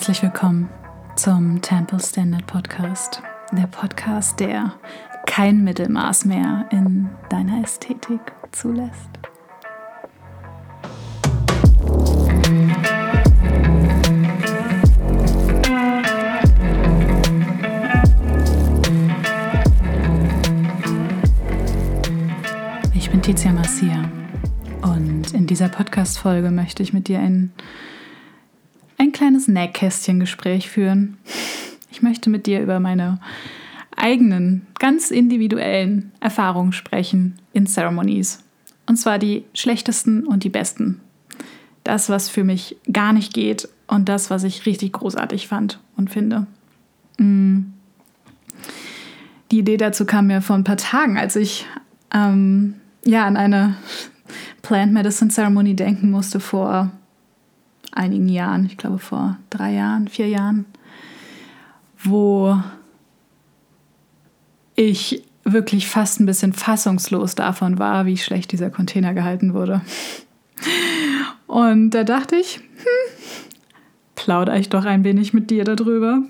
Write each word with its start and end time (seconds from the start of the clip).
Herzlich 0.00 0.22
willkommen 0.22 0.70
zum 1.14 1.60
Temple 1.60 2.00
Standard 2.00 2.46
Podcast. 2.46 3.20
Der 3.52 3.66
Podcast, 3.66 4.40
der 4.40 4.72
kein 5.26 5.62
Mittelmaß 5.62 6.24
mehr 6.24 6.66
in 6.70 7.10
deiner 7.28 7.62
Ästhetik 7.62 8.18
zulässt. 8.50 9.10
Ich 22.94 23.10
bin 23.10 23.20
Tizia 23.20 23.52
Marcia 23.52 24.10
und 24.80 25.34
in 25.34 25.46
dieser 25.46 25.68
Podcast-Folge 25.68 26.50
möchte 26.50 26.82
ich 26.82 26.94
mit 26.94 27.06
dir 27.06 27.18
ein 27.18 27.52
kleines 29.20 29.48
Nähkästchen-Gespräch 29.48 30.70
führen. 30.70 31.18
Ich 31.90 32.00
möchte 32.00 32.30
mit 32.30 32.46
dir 32.46 32.62
über 32.62 32.80
meine 32.80 33.20
eigenen, 33.94 34.66
ganz 34.78 35.10
individuellen 35.10 36.10
Erfahrungen 36.20 36.72
sprechen 36.72 37.34
in 37.52 37.66
Ceremonies. 37.66 38.42
Und 38.86 38.96
zwar 38.96 39.18
die 39.18 39.44
schlechtesten 39.52 40.26
und 40.26 40.42
die 40.42 40.48
besten. 40.48 41.02
Das, 41.84 42.08
was 42.08 42.30
für 42.30 42.44
mich 42.44 42.78
gar 42.90 43.12
nicht 43.12 43.34
geht 43.34 43.68
und 43.88 44.08
das, 44.08 44.30
was 44.30 44.42
ich 44.42 44.64
richtig 44.64 44.94
großartig 44.94 45.48
fand 45.48 45.80
und 45.98 46.08
finde. 46.08 46.46
Mm. 47.18 47.74
Die 49.50 49.58
Idee 49.58 49.76
dazu 49.76 50.06
kam 50.06 50.28
mir 50.28 50.40
vor 50.40 50.56
ein 50.56 50.64
paar 50.64 50.78
Tagen, 50.78 51.18
als 51.18 51.36
ich 51.36 51.66
ähm, 52.14 52.76
ja, 53.04 53.26
an 53.26 53.36
eine 53.36 53.74
Plant 54.62 54.94
Medicine 54.94 55.30
Ceremony 55.30 55.76
denken 55.76 56.10
musste 56.10 56.40
vor 56.40 56.90
einigen 57.92 58.28
Jahren, 58.28 58.66
ich 58.66 58.76
glaube 58.76 58.98
vor 58.98 59.38
drei 59.50 59.72
Jahren, 59.72 60.08
vier 60.08 60.28
Jahren, 60.28 60.64
wo 62.02 62.60
ich 64.74 65.22
wirklich 65.44 65.88
fast 65.88 66.20
ein 66.20 66.26
bisschen 66.26 66.52
fassungslos 66.52 67.34
davon 67.34 67.78
war, 67.78 68.06
wie 68.06 68.16
schlecht 68.16 68.52
dieser 68.52 68.70
Container 68.70 69.14
gehalten 69.14 69.54
wurde. 69.54 69.80
Und 71.46 71.90
da 71.90 72.04
dachte 72.04 72.36
ich, 72.36 72.56
hm, 72.56 73.12
plaudere 74.14 74.58
ich 74.58 74.68
doch 74.68 74.84
ein 74.84 75.04
wenig 75.04 75.32
mit 75.32 75.50
dir 75.50 75.64
darüber. 75.64 76.22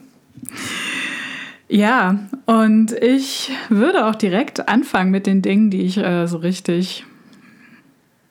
Ja, 1.69 2.19
und 2.47 2.93
ich 2.93 3.53
würde 3.69 4.07
auch 4.07 4.17
direkt 4.17 4.69
anfangen 4.69 5.11
mit 5.11 5.27
den 5.27 5.43
Dingen, 5.43 5.71
die 5.71 5.83
ich 5.83 5.99
äh, 5.99 6.27
so 6.27 6.39
richtig, 6.39 7.05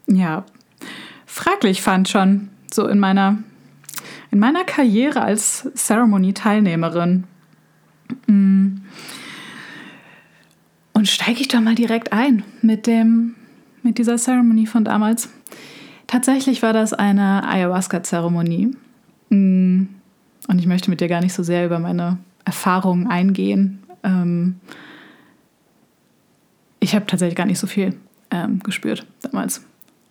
ja, 0.07 0.43
fraglich 1.25 1.81
fand 1.81 2.09
schon 2.09 2.49
so 2.73 2.87
in 2.87 2.99
meiner, 2.99 3.37
in 4.31 4.39
meiner 4.39 4.63
Karriere 4.63 5.21
als 5.21 5.67
Ceremony-Teilnehmerin. 5.75 7.25
Mm. 8.27 8.67
Und 10.93 11.07
steige 11.07 11.41
ich 11.41 11.47
doch 11.47 11.61
mal 11.61 11.75
direkt 11.75 12.11
ein 12.11 12.43
mit, 12.61 12.85
dem, 12.85 13.35
mit 13.83 13.97
dieser 13.97 14.17
Ceremony 14.17 14.65
von 14.65 14.83
damals. 14.83 15.29
Tatsächlich 16.07 16.61
war 16.61 16.73
das 16.73 16.93
eine 16.93 17.47
Ayahuasca-Zeremonie. 17.47 18.75
Mm. 19.29 19.83
Und 20.47 20.59
ich 20.59 20.65
möchte 20.65 20.89
mit 20.89 20.99
dir 20.99 21.07
gar 21.07 21.21
nicht 21.21 21.33
so 21.33 21.43
sehr 21.43 21.65
über 21.65 21.79
meine 21.79 22.17
Erfahrungen 22.43 23.07
eingehen. 23.07 23.83
Ähm, 24.03 24.59
ich 26.79 26.95
habe 26.95 27.05
tatsächlich 27.05 27.35
gar 27.35 27.45
nicht 27.45 27.59
so 27.59 27.67
viel 27.67 27.95
ähm, 28.31 28.59
gespürt 28.59 29.05
damals. 29.21 29.61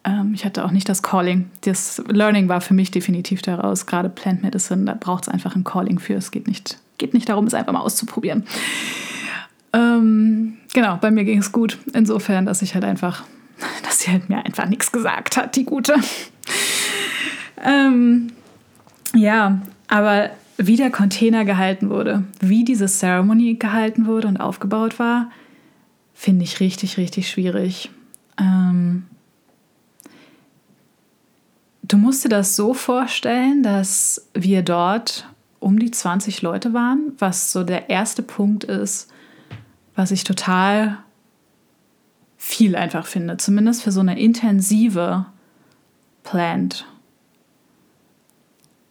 Ähm, 0.04 0.32
ich 0.34 0.44
hatte 0.44 0.64
auch 0.64 0.70
nicht 0.70 0.88
das 0.88 1.02
Calling. 1.02 1.50
Das 1.62 2.02
Learning 2.08 2.48
war 2.48 2.60
für 2.60 2.74
mich 2.74 2.90
definitiv 2.90 3.42
daraus. 3.42 3.86
Gerade 3.86 4.08
Plant 4.08 4.42
Medicine, 4.42 4.84
da 4.84 4.94
braucht 4.94 5.24
es 5.24 5.28
einfach 5.28 5.56
ein 5.56 5.64
Calling 5.64 5.98
für. 5.98 6.14
Es 6.14 6.30
geht 6.30 6.46
nicht, 6.46 6.78
geht 6.98 7.14
nicht 7.14 7.28
darum, 7.28 7.46
es 7.46 7.54
einfach 7.54 7.72
mal 7.72 7.80
auszuprobieren. 7.80 8.44
Ähm, 9.72 10.56
genau, 10.72 10.96
bei 10.96 11.10
mir 11.10 11.24
ging 11.24 11.38
es 11.38 11.52
gut. 11.52 11.78
Insofern, 11.92 12.46
dass 12.46 12.62
ich 12.62 12.74
halt 12.74 12.84
einfach, 12.84 13.24
dass 13.84 14.00
sie 14.00 14.10
halt 14.10 14.28
mir 14.28 14.44
einfach 14.44 14.66
nichts 14.66 14.92
gesagt 14.92 15.36
hat, 15.36 15.56
die 15.56 15.64
gute. 15.64 15.94
ähm, 17.64 18.32
ja, 19.14 19.60
aber 19.88 20.30
wie 20.58 20.76
der 20.76 20.90
Container 20.90 21.44
gehalten 21.44 21.88
wurde, 21.88 22.24
wie 22.40 22.64
diese 22.64 22.86
Ceremony 22.86 23.54
gehalten 23.54 24.06
wurde 24.06 24.28
und 24.28 24.38
aufgebaut 24.38 24.98
war, 24.98 25.30
finde 26.14 26.44
ich 26.44 26.58
richtig, 26.58 26.96
richtig 26.96 27.30
schwierig. 27.30 27.90
Ähm, 28.40 29.04
Du 31.88 31.96
musst 31.96 32.24
dir 32.24 32.28
das 32.28 32.54
so 32.54 32.74
vorstellen, 32.74 33.62
dass 33.62 34.28
wir 34.34 34.62
dort 34.62 35.26
um 35.58 35.78
die 35.78 35.90
20 35.90 36.42
Leute 36.42 36.74
waren, 36.74 37.12
was 37.18 37.50
so 37.50 37.64
der 37.64 37.88
erste 37.88 38.22
Punkt 38.22 38.64
ist, 38.64 39.10
was 39.94 40.10
ich 40.10 40.22
total 40.22 40.98
viel 42.36 42.76
einfach 42.76 43.06
finde, 43.06 43.38
zumindest 43.38 43.82
für 43.82 43.90
so 43.90 44.00
eine 44.00 44.20
intensive 44.20 45.26
Plant. 46.22 46.86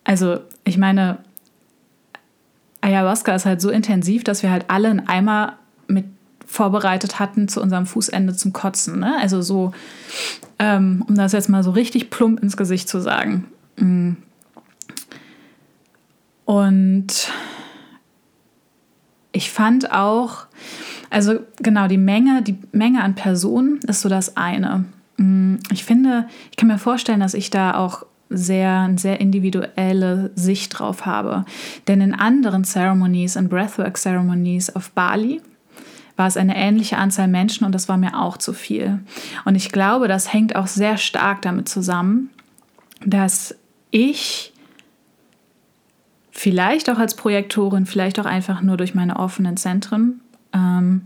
Also, 0.04 0.40
ich 0.64 0.78
meine, 0.78 1.20
Ayahuasca 2.82 3.36
ist 3.36 3.46
halt 3.46 3.62
so 3.62 3.70
intensiv, 3.70 4.24
dass 4.24 4.42
wir 4.42 4.52
halt 4.52 4.66
alle 4.70 4.90
einen 4.90 5.08
Eimer 5.08 5.58
mit 5.88 6.06
vorbereitet 6.48 7.20
hatten 7.20 7.48
zu 7.48 7.62
unserem 7.62 7.86
Fußende 7.86 8.36
zum 8.36 8.54
Kotzen. 8.54 9.00
Ne? 9.00 9.16
Also 9.22 9.42
so, 9.42 9.74
ähm, 10.58 11.04
um 11.08 11.16
das 11.16 11.34
jetzt 11.34 11.50
mal 11.50 11.62
so 11.62 11.72
richtig 11.72 12.10
plump 12.10 12.42
ins 12.42 12.58
Gesicht 12.58 12.90
zu 12.90 13.00
sagen. 13.00 13.46
Mm. 13.76 14.14
Und 16.46 17.32
ich 19.34 19.52
fand 19.52 19.92
auch, 19.92 20.48
also 21.10 21.40
genau, 21.58 21.88
die 21.88 21.98
Menge, 21.98 22.42
die 22.42 22.58
Menge 22.72 23.04
an 23.04 23.16
Personen 23.16 23.80
ist 23.80 24.02
so 24.02 24.10
das 24.10 24.38
eine. 24.38 24.86
Mm. 25.18 25.56
Ich 25.72 25.84
finde, 25.84 26.28
ich 26.50 26.56
kann 26.56 26.70
mir 26.70 26.80
vorstellen, 26.80 27.20
dass 27.20 27.34
ich 27.34 27.50
da 27.50 27.76
auch 27.76 28.06
sehr, 28.30 28.82
eine 28.82 28.98
sehr 28.98 29.20
individuelle 29.20 30.32
Sicht 30.36 30.80
drauf 30.80 31.06
habe. 31.06 31.46
Denn 31.88 32.02
in 32.02 32.14
anderen 32.14 32.64
Ceremonies, 32.64 33.36
in 33.36 33.50
Breathwork-Ceremonies 33.50 34.76
auf 34.76 34.92
Bali, 34.92 35.42
war 36.18 36.28
es 36.28 36.36
eine 36.36 36.58
ähnliche 36.58 36.98
Anzahl 36.98 37.28
Menschen 37.28 37.64
und 37.64 37.74
das 37.74 37.88
war 37.88 37.96
mir 37.96 38.20
auch 38.20 38.38
zu 38.38 38.52
viel. 38.52 39.00
Und 39.46 39.56
ich 39.56 39.72
glaube, 39.72 40.08
das 40.08 40.34
hängt 40.34 40.56
auch 40.56 40.68
sehr 40.68 40.98
stark 40.98 41.44
damit 41.44 41.70
zusammen, 41.70 42.32
dass 43.06 43.56
ich 43.92 44.52
vielleicht 46.32 46.90
auch 46.90 46.98
als 46.98 47.16
Projektorin, 47.16 47.86
vielleicht 47.86 48.20
auch 48.20 48.26
einfach 48.26 48.62
nur 48.62 48.78
durch 48.78 48.96
meine 48.96 49.18
offenen 49.18 49.58
Zentren, 49.58 50.20
ähm, 50.54 51.04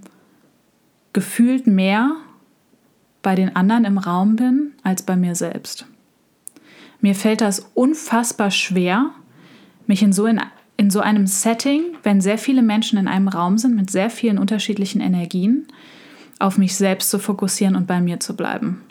gefühlt 1.14 1.68
mehr 1.68 2.16
bei 3.22 3.36
den 3.36 3.56
anderen 3.56 3.86
im 3.86 3.98
Raum 3.98 4.38
bin 4.38 4.72
als 4.84 5.04
bei 5.04 5.16
mir 5.16 5.36
selbst. 5.36 5.86
Mir 7.02 7.16
fällt 7.16 7.42
das 7.42 7.70
unfassbar 7.74 8.52
schwer, 8.52 9.10
mich 9.88 10.04
in 10.04 10.14
so 10.14 10.26
in 10.26 10.40
in 10.82 10.90
so 10.90 11.00
einem 11.00 11.28
Setting, 11.28 11.84
wenn 12.02 12.22
sehr 12.22 12.40
viele 12.40 12.64
Menschen 12.64 12.98
in 12.98 13.08
einem 13.08 13.28
Raum 13.28 13.60
sind 13.60 13.76
mit 13.76 13.92
sehr 13.92 14.10
vielen 14.10 14.40
unterschiedlichen 14.40 15.00
Energien, 15.00 15.68
auf 16.40 16.58
mich 16.58 16.76
selbst 16.76 17.12
zu 17.12 17.20
fokussieren 17.20 17.76
und 17.76 17.86
bei 17.86 18.02
mir 18.02 18.20
zu 18.20 18.36
bleiben. 18.36 18.82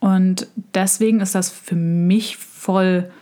Und 0.00 0.48
deswegen 0.74 1.20
ist 1.20 1.36
das 1.36 1.52
für 1.52 1.76
mich 1.76 2.36
voll 2.36 3.12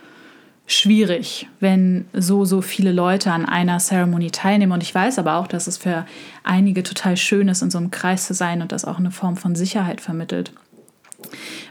schwierig, 0.65 1.47
wenn 1.59 2.05
so, 2.13 2.45
so 2.45 2.63
viele 2.63 2.91
Leute 2.91 3.31
an 3.31 3.45
einer 3.45 3.77
Ceremony 3.77 4.31
teilnehmen. 4.31 4.71
Und 4.71 4.81
ich 4.81 4.95
weiß 4.95 5.19
aber 5.19 5.35
auch, 5.35 5.45
dass 5.45 5.67
es 5.67 5.77
für 5.77 6.07
einige 6.43 6.81
total 6.81 7.15
schön 7.15 7.47
ist, 7.47 7.61
in 7.61 7.69
so 7.69 7.77
einem 7.77 7.91
Kreis 7.91 8.25
zu 8.25 8.33
sein 8.33 8.63
und 8.63 8.71
das 8.71 8.85
auch 8.85 8.97
eine 8.97 9.11
Form 9.11 9.37
von 9.37 9.53
Sicherheit 9.53 10.01
vermittelt. 10.01 10.51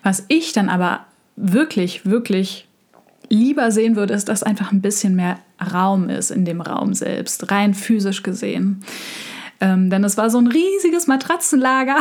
Was 0.04 0.24
ich 0.28 0.52
dann 0.52 0.68
aber 0.68 1.00
wirklich, 1.34 2.06
wirklich 2.06 2.68
lieber 3.28 3.72
sehen 3.72 3.96
würde, 3.96 4.14
ist, 4.14 4.28
dass 4.28 4.44
einfach 4.44 4.70
ein 4.70 4.82
bisschen 4.82 5.16
mehr 5.16 5.40
Raum 5.62 6.08
ist 6.08 6.30
in 6.30 6.44
dem 6.44 6.60
Raum 6.60 6.94
selbst, 6.94 7.50
rein 7.50 7.74
physisch 7.74 8.22
gesehen. 8.22 8.84
Ähm, 9.60 9.90
denn 9.90 10.04
es 10.04 10.16
war 10.16 10.28
so 10.28 10.38
ein 10.38 10.48
riesiges 10.48 11.06
Matratzenlager. 11.06 11.98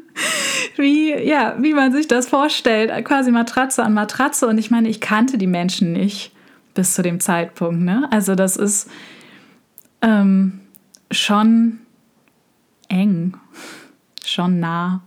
wie, 0.76 1.14
ja, 1.14 1.56
wie 1.60 1.74
man 1.74 1.92
sich 1.92 2.08
das 2.08 2.28
vorstellt, 2.28 3.04
quasi 3.04 3.30
Matratze 3.30 3.82
an 3.84 3.94
Matratze. 3.94 4.46
Und 4.46 4.58
ich 4.58 4.70
meine, 4.70 4.88
ich 4.88 5.00
kannte 5.00 5.38
die 5.38 5.46
Menschen 5.46 5.92
nicht 5.92 6.32
bis 6.74 6.94
zu 6.94 7.02
dem 7.02 7.20
Zeitpunkt. 7.20 7.82
Ne? 7.82 8.08
Also 8.10 8.34
das 8.34 8.56
ist 8.56 8.90
ähm, 10.02 10.60
schon 11.10 11.78
eng, 12.88 13.34
schon 14.24 14.60
nah. 14.60 15.02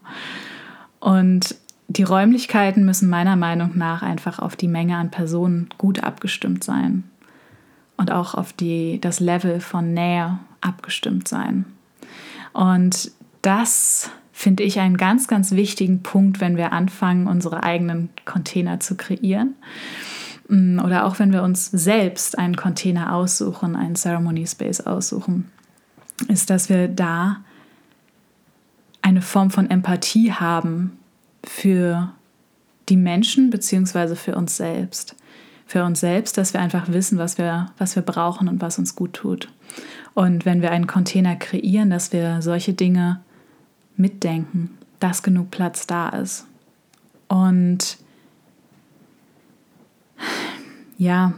Und 0.99 1.55
die 1.87 2.03
Räumlichkeiten 2.03 2.85
müssen 2.85 3.09
meiner 3.09 3.35
Meinung 3.35 3.71
nach 3.75 4.03
einfach 4.03 4.39
auf 4.39 4.55
die 4.55 4.67
Menge 4.67 4.95
an 4.95 5.11
Personen 5.11 5.69
gut 5.77 6.01
abgestimmt 6.01 6.63
sein 6.63 7.03
und 7.97 8.11
auch 8.11 8.33
auf 8.35 8.53
die, 8.53 8.99
das 8.99 9.19
Level 9.19 9.59
von 9.59 9.93
Nähe 9.93 10.39
abgestimmt 10.61 11.27
sein. 11.27 11.65
Und 12.53 13.11
das 13.41 14.09
finde 14.31 14.63
ich 14.63 14.79
einen 14.79 14.97
ganz, 14.97 15.27
ganz 15.27 15.51
wichtigen 15.51 16.01
Punkt, 16.03 16.41
wenn 16.41 16.57
wir 16.57 16.73
anfangen, 16.73 17.27
unsere 17.27 17.63
eigenen 17.63 18.09
Container 18.25 18.79
zu 18.79 18.95
kreieren. 18.95 19.55
Mm, 20.47 20.79
oder 20.79 21.05
auch 21.05 21.19
wenn 21.19 21.31
wir 21.31 21.43
uns 21.43 21.67
selbst 21.67 22.37
einen 22.37 22.55
Container 22.55 23.13
aussuchen, 23.13 23.75
einen 23.75 23.95
Ceremony 23.95 24.45
Space 24.47 24.81
aussuchen, 24.81 25.51
ist, 26.27 26.49
dass 26.49 26.69
wir 26.69 26.87
da 26.87 27.37
eine 29.01 29.21
Form 29.21 29.51
von 29.51 29.69
Empathie 29.69 30.31
haben 30.31 30.97
für 31.43 32.11
die 32.89 32.97
Menschen 32.97 33.49
beziehungsweise 33.49 34.15
für 34.15 34.35
uns 34.35 34.57
selbst. 34.57 35.15
Für 35.73 35.85
uns 35.85 36.01
selbst, 36.01 36.37
dass 36.37 36.53
wir 36.53 36.61
einfach 36.61 36.89
wissen, 36.89 37.17
was 37.17 37.39
wir, 37.39 37.71
was 37.79 37.95
wir 37.95 38.03
brauchen 38.03 38.47
und 38.47 38.61
was 38.61 38.77
uns 38.77 38.95
gut 38.95 39.13
tut. 39.13 39.49
Und 40.13 40.45
wenn 40.45 40.61
wir 40.61 40.69
einen 40.69 40.85
Container 40.85 41.35
kreieren, 41.35 41.89
dass 41.89 42.13
wir 42.13 42.43
solche 42.43 42.75
Dinge 42.75 43.21
mitdenken, 43.97 44.77
dass 44.99 45.23
genug 45.23 45.49
Platz 45.49 45.87
da 45.87 46.09
ist. 46.09 46.45
Und 47.27 47.97
ja, 50.99 51.33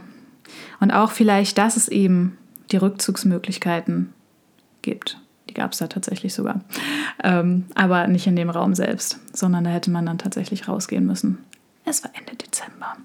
und 0.80 0.90
auch 0.90 1.12
vielleicht, 1.12 1.56
dass 1.56 1.78
es 1.78 1.88
eben 1.88 2.36
die 2.72 2.76
Rückzugsmöglichkeiten 2.76 4.12
gibt. 4.82 5.18
Die 5.48 5.54
gab 5.54 5.72
es 5.72 5.78
da 5.78 5.86
tatsächlich 5.86 6.34
sogar. 6.34 6.60
Ähm, 7.24 7.64
aber 7.74 8.06
nicht 8.06 8.26
in 8.26 8.36
dem 8.36 8.50
Raum 8.50 8.74
selbst, 8.74 9.18
sondern 9.32 9.64
da 9.64 9.70
hätte 9.70 9.90
man 9.90 10.04
dann 10.04 10.18
tatsächlich 10.18 10.68
rausgehen 10.68 11.06
müssen. 11.06 11.38
Es 11.86 12.04
war 12.04 12.10
Ende 12.14 12.36
Dezember. 12.36 12.98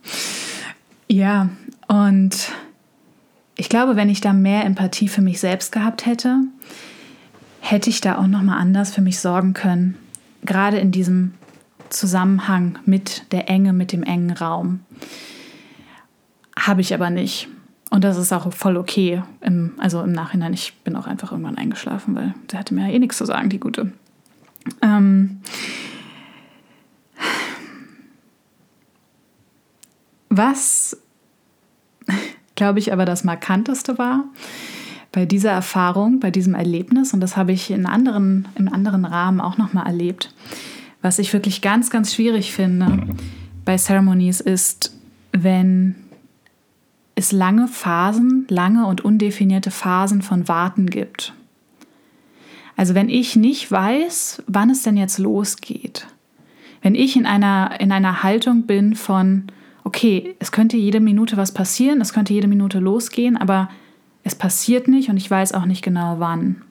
Ja, 1.12 1.50
und 1.90 2.54
ich 3.58 3.68
glaube, 3.68 3.98
wenn 3.98 4.10
ich 4.10 4.22
da 4.22 4.32
mehr 4.32 4.64
Empathie 4.64 5.10
für 5.10 5.22
mich 5.22 5.42
selbst 5.42 5.74
gehabt 5.74 6.06
hätte, 6.06 6.40
hätte 7.60 7.90
ich 7.90 8.00
da 8.00 8.18
auch 8.18 8.28
noch 8.28 8.42
mal 8.42 8.58
anders 8.58 8.96
für 8.96 9.02
mich 9.02 9.20
sorgen 9.20 9.52
können. 9.52 9.98
Gerade 10.46 10.78
in 10.78 10.94
diesem 10.94 11.34
Zusammenhang 11.90 12.80
mit 12.86 13.30
der 13.34 13.50
Enge, 13.50 13.74
mit 13.74 13.92
dem 13.92 14.04
engen 14.04 14.32
Raum. 14.32 14.80
Habe 16.58 16.80
ich 16.80 16.94
aber 16.94 17.10
nicht. 17.10 17.50
Und 17.90 18.06
das 18.06 18.16
ist 18.16 18.32
auch 18.32 18.54
voll 18.54 18.78
okay. 18.78 19.22
Im, 19.42 19.74
also 19.80 20.02
im 20.02 20.14
Nachhinein, 20.14 20.54
ich 20.54 20.76
bin 20.86 20.96
auch 20.96 21.08
einfach 21.08 21.34
irgendwann 21.34 21.58
eingeschlafen, 21.58 22.16
weil 22.16 22.34
sie 22.50 22.58
hatte 22.58 22.74
mir 22.74 22.88
ja 22.88 22.94
eh 22.94 23.00
nichts 23.00 23.18
zu 23.18 23.26
sagen, 23.26 23.50
die 23.50 23.60
Gute. 23.60 23.92
Ähm 24.82 25.42
was, 30.32 30.98
glaube 32.56 32.80
ich, 32.80 32.92
aber 32.92 33.06
das 33.06 33.24
Markanteste 33.24 33.98
war 33.98 34.24
bei 35.12 35.26
dieser 35.26 35.52
Erfahrung, 35.52 36.22
bei 36.22 36.32
diesem 36.32 36.56
Erlebnis, 36.56 37.14
und 37.14 37.20
das 37.20 37.36
habe 37.36 37.52
ich 37.52 37.70
in 37.70 37.86
anderen, 37.86 38.48
in 38.56 38.70
anderen 38.70 39.04
Rahmen 39.04 39.42
auch 39.42 39.58
nochmal 39.58 39.86
erlebt, 39.86 40.34
was 41.02 41.20
ich 41.20 41.34
wirklich 41.34 41.62
ganz, 41.62 41.90
ganz 41.90 42.14
schwierig 42.16 42.54
finde 42.54 43.08
bei 43.66 43.78
Ceremonies 43.78 44.40
ist, 44.40 44.96
wenn 45.34 45.96
es 47.16 47.34
lange 47.34 47.68
Phasen, 47.68 48.46
lange 48.50 48.86
und 48.86 49.02
undefinierte 49.02 49.70
Phasen 49.70 50.22
von 50.22 50.48
Warten 50.48 50.90
gibt. 50.90 51.34
Also 52.78 52.96
wenn 52.96 53.10
ich 53.10 53.36
nicht 53.36 53.70
weiß, 53.70 54.44
wann 54.48 54.70
es 54.70 54.82
denn 54.84 54.96
jetzt 54.96 55.18
losgeht, 55.18 56.08
wenn 56.82 56.96
ich 56.96 57.18
in 57.18 57.26
einer, 57.26 57.80
in 57.82 57.92
einer 57.92 58.24
Haltung 58.24 58.64
bin 58.64 58.96
von, 58.96 59.48
okay, 59.84 60.36
es 60.40 60.52
könnte 60.52 60.78
jede 60.78 61.00
Minute 61.00 61.38
was 61.38 61.54
passieren, 61.54 62.02
es 62.02 62.14
könnte 62.14 62.34
jede 62.34 62.48
Minute 62.48 62.80
losgehen, 62.80 63.38
aber 63.38 63.70
es 64.24 64.36
passiert 64.36 64.88
nicht 64.88 65.10
und 65.10 65.18
ich 65.18 65.30
weiß 65.30 65.54
auch 65.54 65.66
nicht 65.66 65.84
genau 65.84 66.16
wann. 66.20 66.62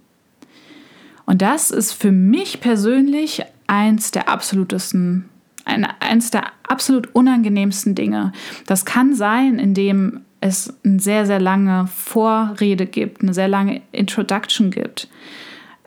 Und 1.27 1.43
das 1.43 1.71
ist 1.71 1.93
für 1.93 2.13
mich 2.13 2.61
persönlich 2.61 3.43
eins 3.67 4.11
der 4.11 4.29
absolutesten, 4.29 5.29
eins 5.65 6.31
der 6.31 6.45
absolut 6.67 7.15
unangenehmsten 7.15 7.95
Dinge. 7.95 8.33
Das 8.67 8.85
kann 8.85 9.15
sein, 9.15 9.59
indem 9.59 10.23
es 10.41 10.75
eine 10.85 10.99
sehr, 10.99 11.27
sehr 11.27 11.41
lange 11.41 11.87
Vorrede 11.87 12.87
gibt, 12.87 13.23
eine 13.23 13.35
sehr 13.35 13.49
lange 13.49 13.83
Introduction 13.93 14.71
gibt, 14.71 15.09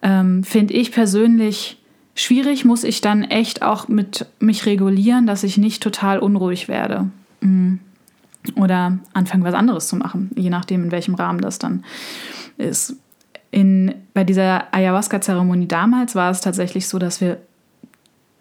ähm, 0.02 0.44
finde 0.44 0.74
ich 0.75 0.92
persönlich 0.92 1.83
schwierig, 2.15 2.65
muss 2.65 2.83
ich 2.83 3.01
dann 3.01 3.24
echt 3.24 3.62
auch 3.62 3.88
mit 3.88 4.25
mich 4.39 4.65
regulieren, 4.65 5.27
dass 5.27 5.44
ich 5.44 5.57
nicht 5.57 5.81
total 5.81 6.19
unruhig 6.19 6.68
werde. 6.68 7.10
Mhm. 7.42 7.80
Oder 8.56 9.00
anfangen, 9.13 9.44
was 9.44 9.54
anderes 9.54 9.88
zu 9.88 9.95
machen, 9.95 10.30
je 10.36 10.50
nachdem, 10.50 10.83
in 10.83 10.92
welchem 10.92 11.15
Rahmen 11.15 11.39
das 11.39 11.60
dann 11.60 11.86
ist. 12.57 12.98
In, 13.51 13.94
bei 14.13 14.24
dieser 14.24 14.74
Ayahuasca-Zeremonie 14.74 15.68
damals 15.68 16.15
war 16.15 16.30
es 16.30 16.42
tatsächlich 16.42 16.88
so, 16.88 17.00
dass 17.00 17.21
wir, 17.21 17.38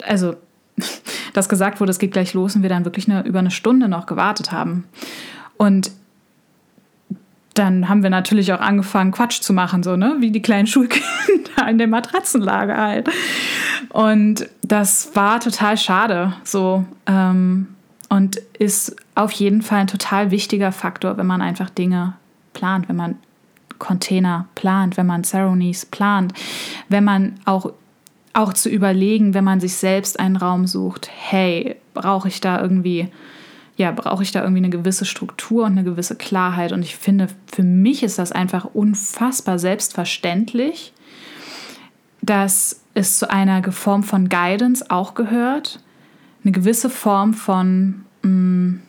also, 0.02 0.34
dass 1.34 1.48
gesagt 1.48 1.80
wurde, 1.80 1.90
es 1.90 1.98
geht 1.98 2.12
gleich 2.12 2.34
los 2.34 2.56
und 2.56 2.62
wir 2.62 2.69
dann 2.69 2.84
wirklich 2.84 3.08
eine, 3.08 3.24
über 3.24 3.38
eine 3.38 3.50
Stunde 3.50 3.88
noch 3.88 4.06
gewartet 4.06 4.50
haben. 4.50 4.84
Und 5.56 5.92
dann 7.54 7.88
haben 7.88 8.02
wir 8.02 8.10
natürlich 8.10 8.52
auch 8.52 8.60
angefangen, 8.60 9.12
Quatsch 9.12 9.40
zu 9.40 9.52
machen, 9.52 9.82
so, 9.82 9.96
ne? 9.96 10.16
Wie 10.20 10.31
die 10.31 10.43
kleinen 10.43 10.66
Schulkinder 10.69 11.69
in 11.69 11.78
der 11.78 11.88
Matratzenlage 11.88 12.76
halt. 12.76 13.08
Und 13.90 14.49
das 14.62 15.14
war 15.14 15.40
total 15.40 15.76
schade, 15.76 16.34
so. 16.44 16.84
Ähm, 17.06 17.69
und 18.08 18.37
ist 18.58 18.94
auf 19.14 19.32
jeden 19.32 19.62
Fall 19.62 19.81
ein 19.81 19.87
total 19.87 20.31
wichtiger 20.31 20.70
Faktor, 20.72 21.16
wenn 21.16 21.26
man 21.26 21.40
einfach 21.40 21.70
Dinge 21.70 22.14
plant, 22.52 22.88
wenn 22.88 22.96
man 22.96 23.16
Container 23.78 24.46
plant, 24.55 24.96
wenn 24.96 25.06
man 25.06 25.25
Ceremonies 25.25 25.87
plant, 25.87 26.34
wenn 26.88 27.05
man 27.05 27.34
auch 27.46 27.72
auch 28.34 28.52
zu 28.55 28.70
überlegen, 28.70 29.34
wenn 29.34 29.44
man 29.44 29.60
sich 29.60 29.75
selbst 29.75 30.19
einen 30.19 30.37
Raum 30.37 30.66
sucht, 30.66 31.10
hey, 31.12 31.76
brauche 31.94 32.28
ich 32.28 32.40
da 32.40 32.60
irgendwie 32.60 33.08
ja, 33.76 33.90
brauche 33.90 34.22
ich 34.22 34.32
da 34.32 34.42
irgendwie 34.42 34.60
eine 34.60 34.70
gewisse 34.70 35.04
Struktur 35.04 35.64
und 35.64 35.72
eine 35.72 35.84
gewisse 35.84 36.14
Klarheit. 36.14 36.72
Und 36.72 36.82
ich 36.82 36.96
finde, 36.96 37.28
für 37.46 37.62
mich 37.62 38.02
ist 38.02 38.19
das 38.19 38.32
einfach 38.32 38.66
unfassbar 38.66 39.58
selbstverständlich, 39.58 40.92
dass 42.20 42.82
es 42.94 43.19
zu 43.19 43.30
einer 43.30 43.72
Form 43.72 44.02
von 44.02 44.28
Guidance 44.28 44.84
auch 44.90 45.14
gehört, 45.14 45.80
eine 46.44 46.52
gewisse 46.52 46.90
Form 46.90 47.34
von 47.34 48.04
mh, 48.22 48.28
mm, 48.28 48.82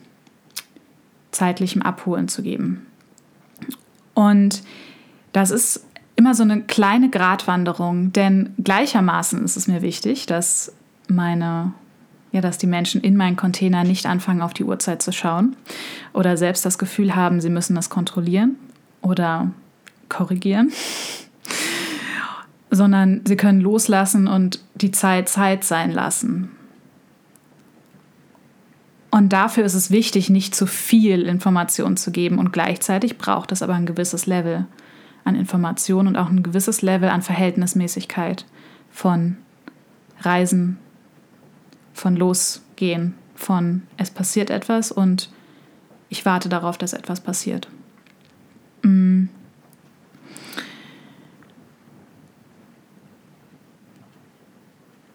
zeitlichem 1.31 1.81
Abholen 1.81 2.27
zu 2.27 2.44
geben. 2.44 2.85
Und 4.13 4.63
das 5.31 5.50
ist 5.50 5.85
immer 6.15 6.35
so 6.35 6.44
eine 6.44 6.62
kleine 6.62 7.09
Gratwanderung, 7.09 8.13
denn 8.13 8.53
gleichermaßen 8.63 9.44
ist 9.44 9.57
es 9.57 9.68
mir 9.68 9.81
wichtig, 9.81 10.25
dass 10.27 10.74
meine 11.07 11.74
ja, 12.33 12.41
dass 12.41 12.57
die 12.57 12.68
Menschen 12.68 13.00
in 13.00 13.15
meinen 13.15 13.38
Container 13.38 13.83
nicht 13.83 14.07
anfangen, 14.07 14.41
auf 14.41 14.53
die 14.53 14.63
Uhrzeit 14.63 15.01
zu 15.01 15.13
schauen. 15.13 15.56
Oder 16.13 16.35
selbst 16.35 16.65
das 16.65 16.80
Gefühl 16.80 17.15
haben, 17.15 17.39
sie 17.39 17.51
müssen 17.51 17.75
das 17.75 17.89
kontrollieren 17.91 18.56
oder 19.01 19.52
korrigieren, 20.09 20.71
sondern 22.71 23.21
sie 23.25 23.37
können 23.37 23.61
loslassen 23.61 24.28
und 24.28 24.59
die 24.73 24.92
Zeit 24.92 25.30
Zeit 25.30 25.63
sein 25.63 25.92
lassen. 25.92 26.49
Und 29.11 29.30
dafür 29.31 29.63
ist 29.63 29.75
es 29.75 29.92
wichtig, 29.92 30.31
nicht 30.31 30.56
zu 30.56 30.66
viel 30.66 31.28
Information 31.28 31.97
zu 31.97 32.09
geben. 32.09 32.40
Und 32.40 32.52
gleichzeitig 32.52 33.19
braucht 33.19 33.52
es 33.52 33.61
aber 33.61 33.75
ein 33.75 33.85
gewisses 33.85 34.25
Level 34.25 34.66
an 35.23 35.35
Information 35.35 36.07
und 36.07 36.18
auch 36.18 36.30
ein 36.30 36.42
gewisses 36.42 36.81
Level 36.81 37.09
an 37.09 37.21
Verhältnismäßigkeit 37.21 38.45
von 38.90 39.37
Reisen, 40.21 40.80
von 41.94 42.16
Losgehen, 42.16 43.16
von 43.35 43.83
es 43.97 44.12
passiert 44.12 44.50
etwas 44.50 44.92
und 44.92 45.30
ich 46.09 46.26
warte 46.26 46.50
darauf, 46.50 46.78
dass 46.78 46.94
etwas 46.94 47.21
passiert. 47.21 47.68
Mm. 48.83 49.26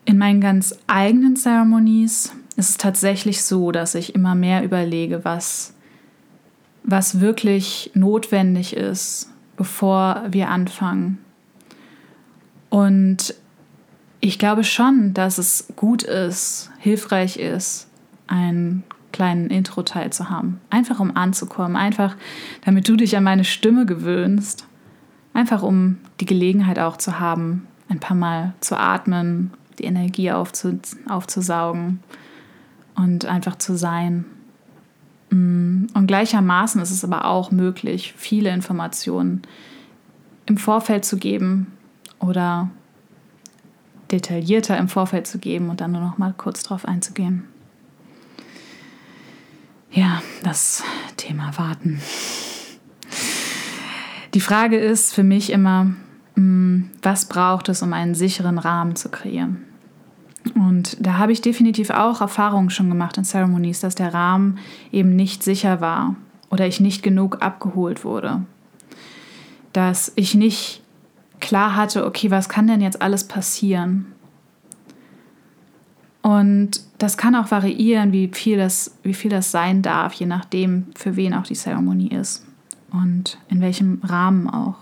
In 0.04 0.18
meinen 0.18 0.40
ganz 0.40 0.74
eigenen 0.86 1.36
Ceremonies 1.36 2.32
ist 2.56 2.70
es 2.70 2.76
tatsächlich 2.78 3.44
so, 3.44 3.70
dass 3.70 3.94
ich 3.94 4.14
immer 4.14 4.34
mehr 4.34 4.64
überlege, 4.64 5.24
was, 5.24 5.74
was 6.82 7.20
wirklich 7.20 7.90
notwendig 7.94 8.74
ist, 8.74 9.30
bevor 9.56 10.24
wir 10.30 10.48
anfangen. 10.48 11.18
Und 12.70 13.34
ich 14.20 14.38
glaube 14.38 14.64
schon, 14.64 15.14
dass 15.14 15.38
es 15.38 15.68
gut 15.76 16.02
ist, 16.02 16.70
hilfreich 16.78 17.36
ist, 17.36 17.88
einen 18.26 18.82
kleinen 19.12 19.50
Intro-Teil 19.50 20.12
zu 20.12 20.28
haben. 20.30 20.60
Einfach 20.70 21.00
um 21.00 21.16
anzukommen, 21.16 21.76
einfach 21.76 22.16
damit 22.64 22.88
du 22.88 22.96
dich 22.96 23.16
an 23.16 23.24
meine 23.24 23.44
Stimme 23.44 23.86
gewöhnst. 23.86 24.66
Einfach 25.34 25.62
um 25.62 25.98
die 26.20 26.26
Gelegenheit 26.26 26.78
auch 26.78 26.96
zu 26.96 27.20
haben, 27.20 27.66
ein 27.88 28.00
paar 28.00 28.16
Mal 28.16 28.54
zu 28.60 28.78
atmen, 28.78 29.52
die 29.78 29.84
Energie 29.84 30.32
aufzu 30.32 30.78
aufzusaugen 31.08 32.00
und 32.96 33.24
einfach 33.24 33.56
zu 33.56 33.76
sein. 33.76 34.24
Mm, 35.30 35.86
und 35.94 36.06
gleichermaßen 36.06 36.82
ist 36.82 36.90
es 36.90 37.04
aber 37.04 37.26
auch 37.26 37.50
möglich, 37.50 38.14
viele 38.16 38.50
Informationen 38.50 39.42
im 40.46 40.56
Vorfeld 40.56 41.04
zu 41.04 41.18
geben 41.18 41.68
oder 42.18 42.70
detaillierter 44.10 44.76
im 44.78 44.88
Vorfeld 44.88 45.26
zu 45.26 45.38
geben 45.38 45.70
und 45.70 45.80
dann 45.80 45.92
nur 45.92 46.00
noch 46.00 46.18
mal 46.18 46.34
kurz 46.36 46.62
darauf 46.62 46.86
einzugehen. 46.86 47.44
Ja, 49.90 50.22
das 50.42 50.82
Thema 51.16 51.56
Warten. 51.56 52.00
Die 54.34 54.40
Frage 54.40 54.76
ist 54.76 55.14
für 55.14 55.22
mich 55.22 55.50
immer, 55.50 55.94
hm, 56.34 56.90
was 57.02 57.26
braucht 57.26 57.68
es, 57.68 57.82
um 57.82 57.92
einen 57.92 58.14
sicheren 58.14 58.58
Rahmen 58.58 58.96
zu 58.96 59.08
kreieren? 59.08 59.64
Und 60.54 60.96
da 61.04 61.18
habe 61.18 61.32
ich 61.32 61.40
definitiv 61.40 61.90
auch 61.90 62.20
Erfahrungen 62.20 62.70
schon 62.70 62.88
gemacht 62.88 63.16
in 63.16 63.24
Ceremonies, 63.24 63.80
dass 63.80 63.94
der 63.94 64.14
Rahmen 64.14 64.58
eben 64.92 65.16
nicht 65.16 65.42
sicher 65.42 65.80
war 65.80 66.16
oder 66.50 66.66
ich 66.66 66.80
nicht 66.80 67.02
genug 67.02 67.42
abgeholt 67.42 68.04
wurde. 68.04 68.42
Dass 69.72 70.12
ich 70.14 70.34
nicht 70.34 70.82
klar 71.40 71.76
hatte, 71.76 72.04
okay, 72.04 72.30
was 72.30 72.48
kann 72.48 72.66
denn 72.66 72.80
jetzt 72.80 73.02
alles 73.02 73.24
passieren? 73.24 74.06
Und 76.22 76.82
das 76.98 77.16
kann 77.16 77.34
auch 77.34 77.50
variieren, 77.50 78.12
wie 78.12 78.28
viel 78.32 78.58
das, 78.58 78.98
wie 79.02 79.14
viel 79.14 79.30
das 79.30 79.50
sein 79.50 79.82
darf, 79.82 80.12
je 80.14 80.26
nachdem, 80.26 80.86
für 80.94 81.16
wen 81.16 81.32
auch 81.32 81.44
die 81.44 81.54
Zeremonie 81.54 82.08
ist 82.10 82.44
und 82.90 83.38
in 83.48 83.60
welchem 83.60 84.00
Rahmen 84.02 84.48
auch. 84.50 84.76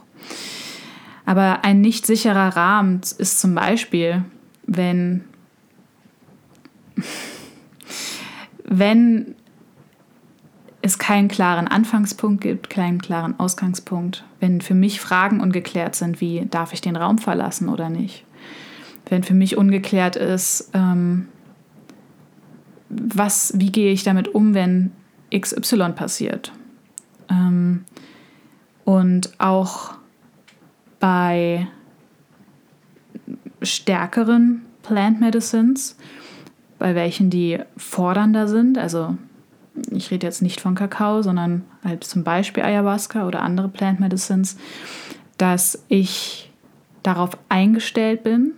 Aber 1.24 1.64
ein 1.64 1.80
nicht 1.80 2.06
sicherer 2.06 2.56
Rahmen 2.56 3.00
ist 3.18 3.40
zum 3.40 3.54
Beispiel, 3.54 4.24
wenn, 4.66 5.24
wenn 8.64 9.34
es 10.86 10.98
keinen 10.98 11.28
klaren 11.28 11.68
Anfangspunkt 11.68 12.40
gibt, 12.40 12.70
keinen 12.70 13.00
klaren 13.00 13.38
Ausgangspunkt, 13.38 14.24
wenn 14.40 14.60
für 14.60 14.74
mich 14.74 15.00
Fragen 15.00 15.40
ungeklärt 15.40 15.94
sind, 15.94 16.20
wie 16.20 16.46
darf 16.50 16.72
ich 16.72 16.80
den 16.80 16.96
Raum 16.96 17.18
verlassen 17.18 17.68
oder 17.68 17.90
nicht, 17.90 18.24
wenn 19.08 19.22
für 19.22 19.34
mich 19.34 19.56
ungeklärt 19.56 20.16
ist, 20.16 20.70
ähm, 20.74 21.28
was, 22.88 23.52
wie 23.56 23.72
gehe 23.72 23.92
ich 23.92 24.04
damit 24.04 24.28
um, 24.34 24.54
wenn 24.54 24.92
XY 25.34 25.92
passiert. 25.92 26.52
Ähm, 27.28 27.84
und 28.84 29.32
auch 29.38 29.94
bei 31.00 31.66
stärkeren 33.62 34.62
Plant 34.82 35.20
Medicines, 35.20 35.96
bei 36.78 36.94
welchen 36.94 37.30
die 37.30 37.58
fordernder 37.76 38.46
sind, 38.46 38.78
also 38.78 39.16
ich 39.90 40.10
rede 40.10 40.26
jetzt 40.26 40.42
nicht 40.42 40.60
von 40.60 40.74
Kakao, 40.74 41.22
sondern 41.22 41.64
halt 41.84 42.04
zum 42.04 42.24
Beispiel 42.24 42.62
Ayahuasca 42.62 43.26
oder 43.26 43.42
andere 43.42 43.68
Plant 43.68 44.00
Medicines, 44.00 44.56
dass 45.38 45.84
ich 45.88 46.50
darauf 47.02 47.38
eingestellt 47.48 48.22
bin, 48.22 48.52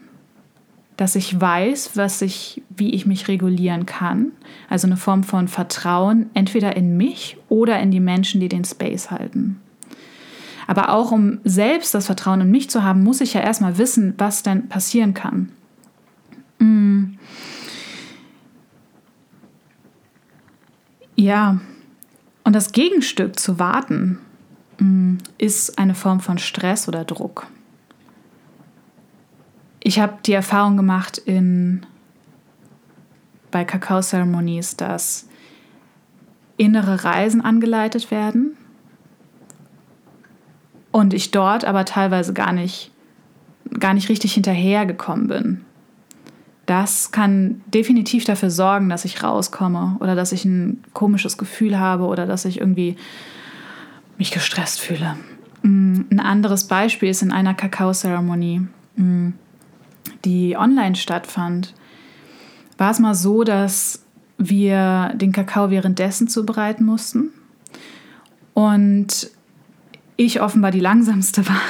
dass 0.96 1.14
ich 1.14 1.40
weiß, 1.40 1.92
was 1.94 2.22
ich, 2.22 2.62
wie 2.70 2.94
ich 2.94 3.06
mich 3.06 3.28
regulieren 3.28 3.86
kann. 3.86 4.32
Also 4.68 4.86
eine 4.86 4.96
Form 4.96 5.22
von 5.22 5.46
Vertrauen 5.46 6.30
entweder 6.34 6.76
in 6.76 6.96
mich 6.96 7.36
oder 7.48 7.78
in 7.78 7.90
die 7.90 8.00
Menschen, 8.00 8.40
die 8.40 8.48
den 8.48 8.64
Space 8.64 9.10
halten. 9.10 9.60
Aber 10.66 10.90
auch 10.90 11.12
um 11.12 11.38
selbst 11.44 11.94
das 11.94 12.06
Vertrauen 12.06 12.40
in 12.40 12.50
mich 12.50 12.68
zu 12.68 12.82
haben, 12.82 13.02
muss 13.02 13.20
ich 13.20 13.32
ja 13.32 13.40
erstmal 13.40 13.78
wissen, 13.78 14.14
was 14.18 14.42
denn 14.42 14.68
passieren 14.68 15.14
kann. 15.14 15.50
Mm. 16.58 17.17
Ja, 21.20 21.58
und 22.44 22.52
das 22.54 22.70
Gegenstück 22.70 23.40
zu 23.40 23.58
warten 23.58 24.20
mm, 24.78 25.16
ist 25.36 25.76
eine 25.76 25.96
Form 25.96 26.20
von 26.20 26.38
Stress 26.38 26.86
oder 26.86 27.04
Druck. 27.04 27.48
Ich 29.82 29.98
habe 29.98 30.18
die 30.24 30.32
Erfahrung 30.32 30.76
gemacht 30.76 31.18
in, 31.18 31.84
bei 33.50 33.64
Kakao-Ceremonies, 33.64 34.76
dass 34.76 35.28
innere 36.56 37.02
Reisen 37.02 37.40
angeleitet 37.40 38.12
werden 38.12 38.56
und 40.92 41.14
ich 41.14 41.32
dort 41.32 41.64
aber 41.64 41.84
teilweise 41.84 42.32
gar 42.32 42.52
nicht, 42.52 42.92
gar 43.80 43.92
nicht 43.92 44.08
richtig 44.08 44.34
hinterhergekommen 44.34 45.26
bin. 45.26 45.64
Das 46.68 47.12
kann 47.12 47.62
definitiv 47.72 48.26
dafür 48.26 48.50
sorgen, 48.50 48.90
dass 48.90 49.06
ich 49.06 49.22
rauskomme 49.22 49.96
oder 50.00 50.14
dass 50.14 50.32
ich 50.32 50.44
ein 50.44 50.84
komisches 50.92 51.38
Gefühl 51.38 51.78
habe 51.78 52.04
oder 52.04 52.26
dass 52.26 52.44
ich 52.44 52.60
irgendwie 52.60 52.96
mich 54.18 54.32
gestresst 54.32 54.78
fühle. 54.78 55.16
Mm, 55.62 56.02
ein 56.10 56.20
anderes 56.20 56.64
Beispiel 56.64 57.08
ist 57.08 57.22
in 57.22 57.32
einer 57.32 57.54
Kakao-Zeremonie, 57.54 58.66
mm, 58.96 59.30
die 60.26 60.58
online 60.58 60.94
stattfand, 60.94 61.72
war 62.76 62.90
es 62.90 62.98
mal 62.98 63.14
so, 63.14 63.44
dass 63.44 64.04
wir 64.36 65.14
den 65.14 65.32
Kakao 65.32 65.70
währenddessen 65.70 66.28
zubereiten 66.28 66.84
mussten. 66.84 67.30
Und 68.52 69.30
ich 70.16 70.42
offenbar 70.42 70.70
die 70.70 70.80
langsamste 70.80 71.48
war 71.48 71.62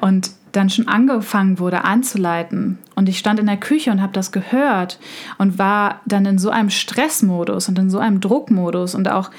und 0.00 0.30
dann 0.56 0.70
schon 0.70 0.88
angefangen 0.88 1.58
wurde 1.58 1.84
anzuleiten 1.84 2.78
und 2.94 3.08
ich 3.08 3.18
stand 3.18 3.40
in 3.40 3.46
der 3.46 3.56
Küche 3.56 3.90
und 3.90 4.00
habe 4.00 4.12
das 4.12 4.32
gehört 4.32 4.98
und 5.38 5.58
war 5.58 6.00
dann 6.06 6.26
in 6.26 6.38
so 6.38 6.50
einem 6.50 6.70
Stressmodus 6.70 7.68
und 7.68 7.78
in 7.78 7.90
so 7.90 7.98
einem 7.98 8.20
Druckmodus 8.20 8.94
und 8.94 9.10
auch 9.10 9.30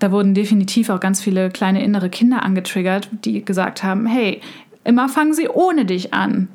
da 0.00 0.10
wurden 0.12 0.34
definitiv 0.34 0.88
auch 0.88 0.98
ganz 0.98 1.20
viele 1.20 1.50
kleine 1.50 1.84
innere 1.84 2.08
Kinder 2.08 2.42
angetriggert, 2.42 3.08
die 3.24 3.44
gesagt 3.44 3.82
haben, 3.84 4.06
hey, 4.06 4.40
immer 4.82 5.08
fangen 5.08 5.34
sie 5.34 5.48
ohne 5.48 5.84
dich 5.84 6.14
an. 6.14 6.48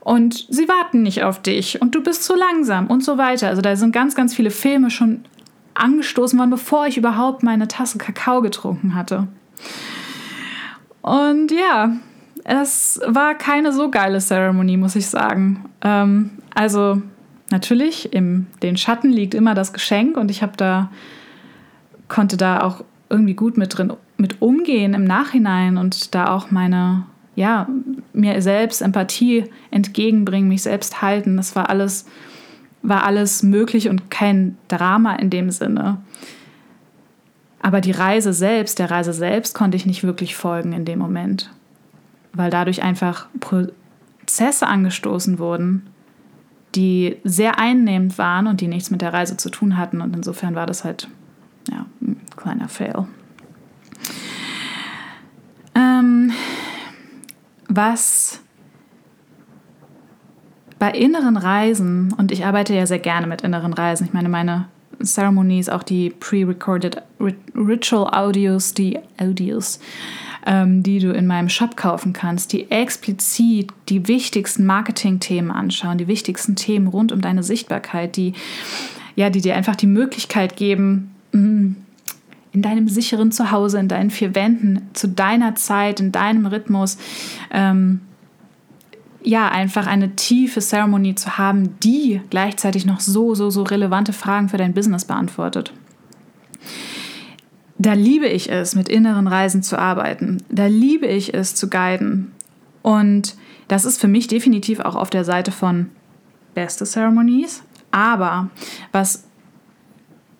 Und 0.00 0.46
sie 0.48 0.68
warten 0.68 1.02
nicht 1.02 1.22
auf 1.22 1.42
dich 1.42 1.82
und 1.82 1.94
du 1.94 2.02
bist 2.02 2.24
zu 2.24 2.34
langsam 2.34 2.86
und 2.86 3.04
so 3.04 3.18
weiter. 3.18 3.48
Also 3.48 3.60
da 3.60 3.76
sind 3.76 3.92
ganz, 3.92 4.14
ganz 4.14 4.34
viele 4.34 4.50
Filme 4.50 4.90
schon 4.90 5.24
angestoßen 5.74 6.38
worden, 6.38 6.50
bevor 6.50 6.86
ich 6.86 6.96
überhaupt 6.96 7.42
meine 7.42 7.68
Tasse 7.68 7.98
Kakao 7.98 8.40
getrunken 8.40 8.94
hatte. 8.94 9.28
Und 11.02 11.52
ja, 11.52 11.96
es 12.48 13.00
war 13.04 13.34
keine 13.34 13.72
so 13.72 13.90
geile 13.90 14.18
Zeremonie, 14.18 14.76
muss 14.76 14.94
ich 14.94 15.08
sagen. 15.08 15.64
Ähm, 15.82 16.30
also 16.54 17.02
natürlich, 17.50 18.12
im 18.12 18.46
den 18.62 18.76
Schatten 18.76 19.10
liegt 19.10 19.34
immer 19.34 19.54
das 19.54 19.72
Geschenk 19.72 20.16
und 20.16 20.30
ich 20.30 20.42
habe 20.42 20.56
da, 20.56 20.90
konnte 22.08 22.36
da 22.36 22.60
auch 22.60 22.84
irgendwie 23.08 23.34
gut 23.34 23.56
mit 23.56 23.76
drin 23.76 23.92
mit 24.18 24.40
umgehen 24.40 24.94
im 24.94 25.04
Nachhinein 25.04 25.76
und 25.76 26.14
da 26.14 26.34
auch 26.34 26.50
meine, 26.50 27.04
ja, 27.34 27.68
mir 28.14 28.40
selbst 28.40 28.80
Empathie 28.80 29.44
entgegenbringen, 29.70 30.48
mich 30.48 30.62
selbst 30.62 31.02
halten. 31.02 31.36
Das 31.36 31.54
war 31.54 31.68
alles 31.68 32.06
war 32.82 33.04
alles 33.04 33.42
möglich 33.42 33.88
und 33.88 34.10
kein 34.10 34.56
Drama 34.68 35.16
in 35.16 35.30
dem 35.30 35.50
Sinne. 35.50 35.98
Aber 37.60 37.80
die 37.80 37.90
Reise 37.90 38.32
selbst, 38.32 38.78
der 38.78 38.90
Reise 38.90 39.12
selbst 39.12 39.54
konnte 39.54 39.76
ich 39.76 39.86
nicht 39.86 40.04
wirklich 40.04 40.36
folgen 40.36 40.72
in 40.72 40.84
dem 40.84 40.98
Moment, 40.98 41.50
weil 42.36 42.50
dadurch 42.50 42.82
einfach 42.82 43.26
Prozesse 43.40 44.66
angestoßen 44.66 45.38
wurden, 45.38 45.86
die 46.74 47.16
sehr 47.24 47.58
einnehmend 47.58 48.18
waren 48.18 48.46
und 48.46 48.60
die 48.60 48.68
nichts 48.68 48.90
mit 48.90 49.02
der 49.02 49.12
Reise 49.12 49.36
zu 49.36 49.50
tun 49.50 49.76
hatten. 49.76 50.00
Und 50.00 50.14
insofern 50.14 50.54
war 50.54 50.66
das 50.66 50.84
halt 50.84 51.08
ja, 51.70 51.86
ein 52.02 52.20
kleiner 52.36 52.68
Fail. 52.68 53.06
Ähm, 55.74 56.32
was 57.68 58.40
bei 60.78 60.90
inneren 60.90 61.36
Reisen, 61.36 62.12
und 62.16 62.32
ich 62.32 62.44
arbeite 62.44 62.74
ja 62.74 62.86
sehr 62.86 62.98
gerne 62.98 63.26
mit 63.26 63.42
inneren 63.42 63.72
Reisen, 63.72 64.06
ich 64.06 64.12
meine, 64.12 64.28
meine 64.28 64.68
Ceremonies, 65.02 65.68
auch 65.68 65.82
die 65.82 66.10
pre-recorded 66.10 67.02
Ritual 67.54 68.12
Audios, 68.14 68.74
die 68.74 68.98
Audios, 69.18 69.80
ähm, 70.46 70.82
die 70.82 71.00
du 71.00 71.12
in 71.12 71.26
meinem 71.26 71.48
Shop 71.48 71.76
kaufen 71.76 72.12
kannst, 72.12 72.52
die 72.52 72.70
explizit 72.70 73.72
die 73.88 74.06
wichtigsten 74.06 74.64
Marketing-Themen 74.64 75.50
anschauen, 75.50 75.98
die 75.98 76.06
wichtigsten 76.06 76.54
Themen 76.54 76.86
rund 76.86 77.12
um 77.12 77.20
deine 77.20 77.42
Sichtbarkeit, 77.42 78.16
die, 78.16 78.32
ja, 79.16 79.28
die 79.28 79.40
dir 79.40 79.56
einfach 79.56 79.76
die 79.76 79.88
Möglichkeit 79.88 80.56
geben, 80.56 81.14
mm, 81.32 81.72
in 82.52 82.62
deinem 82.62 82.88
sicheren 82.88 83.32
Zuhause, 83.32 83.78
in 83.78 83.88
deinen 83.88 84.10
vier 84.10 84.34
Wänden, 84.34 84.88
zu 84.94 85.08
deiner 85.08 85.56
Zeit, 85.56 86.00
in 86.00 86.12
deinem 86.12 86.46
Rhythmus, 86.46 86.96
ähm, 87.50 88.00
ja, 89.22 89.48
einfach 89.48 89.88
eine 89.88 90.14
tiefe 90.14 90.60
Ceremony 90.60 91.16
zu 91.16 91.36
haben, 91.36 91.78
die 91.80 92.20
gleichzeitig 92.30 92.86
noch 92.86 93.00
so, 93.00 93.34
so, 93.34 93.50
so 93.50 93.64
relevante 93.64 94.12
Fragen 94.12 94.48
für 94.48 94.56
dein 94.56 94.72
Business 94.72 95.04
beantwortet. 95.04 95.72
Da 97.78 97.92
liebe 97.92 98.26
ich 98.26 98.50
es, 98.50 98.74
mit 98.74 98.88
inneren 98.88 99.26
Reisen 99.26 99.62
zu 99.62 99.78
arbeiten. 99.78 100.42
Da 100.48 100.66
liebe 100.66 101.06
ich 101.06 101.34
es, 101.34 101.54
zu 101.54 101.68
guiden. 101.68 102.32
Und 102.82 103.36
das 103.68 103.84
ist 103.84 104.00
für 104.00 104.08
mich 104.08 104.28
definitiv 104.28 104.80
auch 104.80 104.94
auf 104.94 105.10
der 105.10 105.24
Seite 105.24 105.52
von 105.52 105.90
beste 106.54 106.84
Ceremonies. 106.84 107.62
Aber 107.90 108.48
was, 108.92 109.24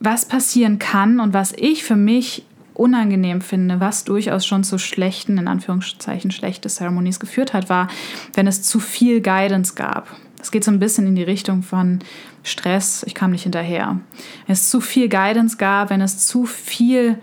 was 0.01 0.27
passieren 0.27 0.79
kann 0.79 1.21
und 1.21 1.35
was 1.35 1.53
ich 1.53 1.85
für 1.85 1.97
mich 1.97 2.45
unangenehm 2.75 3.41
finde, 3.41 3.81
was 3.81 4.05
durchaus 4.05 4.47
schon 4.47 4.65
zu 4.65 4.79
schlechten, 4.79 5.39
in 5.39 5.49
Anführungszeichen 5.49 6.31
schlechte 6.31 6.69
Ceremonies 6.69 7.21
geführt 7.21 7.53
hat, 7.53 7.69
war, 7.69 7.89
wenn 8.35 8.47
es 8.47 8.63
zu 8.63 8.81
viel 8.81 9.21
Guidance 9.21 9.75
gab. 9.75 10.09
Das 10.39 10.51
geht 10.51 10.65
so 10.65 10.71
ein 10.71 10.79
bisschen 10.79 11.07
in 11.07 11.17
die 11.17 11.23
Richtung 11.23 11.63
von 11.63 12.01
Stress, 12.43 13.03
ich 13.07 13.15
kam 13.15 13.33
nicht 13.33 13.43
hinterher. 13.43 13.99
Wenn 14.47 14.53
es 14.53 14.71
zu 14.71 14.81
viel 14.81 15.09
Guidance 15.09 15.57
gab, 15.57 15.91
wenn 15.91 16.01
es 16.01 16.27
zu 16.27 16.47
viel, 16.47 17.19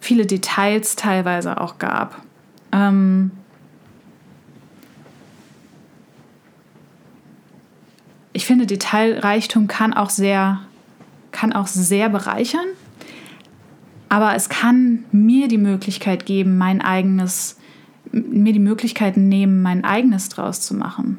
viele 0.00 0.26
Details 0.26 0.96
teilweise 0.96 1.60
auch 1.60 1.78
gab. 1.78 2.22
Ähm, 2.72 3.30
ich 8.32 8.46
finde, 8.46 8.66
Detailreichtum 8.66 9.66
kann 9.68 9.92
auch 9.92 10.10
sehr, 10.10 10.60
kann 11.32 11.52
auch 11.52 11.66
sehr 11.66 12.08
bereichern, 12.08 12.66
aber 14.08 14.34
es 14.34 14.48
kann 14.48 15.04
mir 15.12 15.48
die 15.48 15.58
Möglichkeit 15.58 16.24
geben, 16.24 16.56
mein 16.56 16.80
eigenes, 16.80 17.58
mir 18.12 18.52
die 18.52 18.58
Möglichkeit 18.58 19.16
nehmen, 19.16 19.62
mein 19.62 19.84
eigenes 19.84 20.28
draus 20.28 20.60
zu 20.60 20.74
machen. 20.74 21.18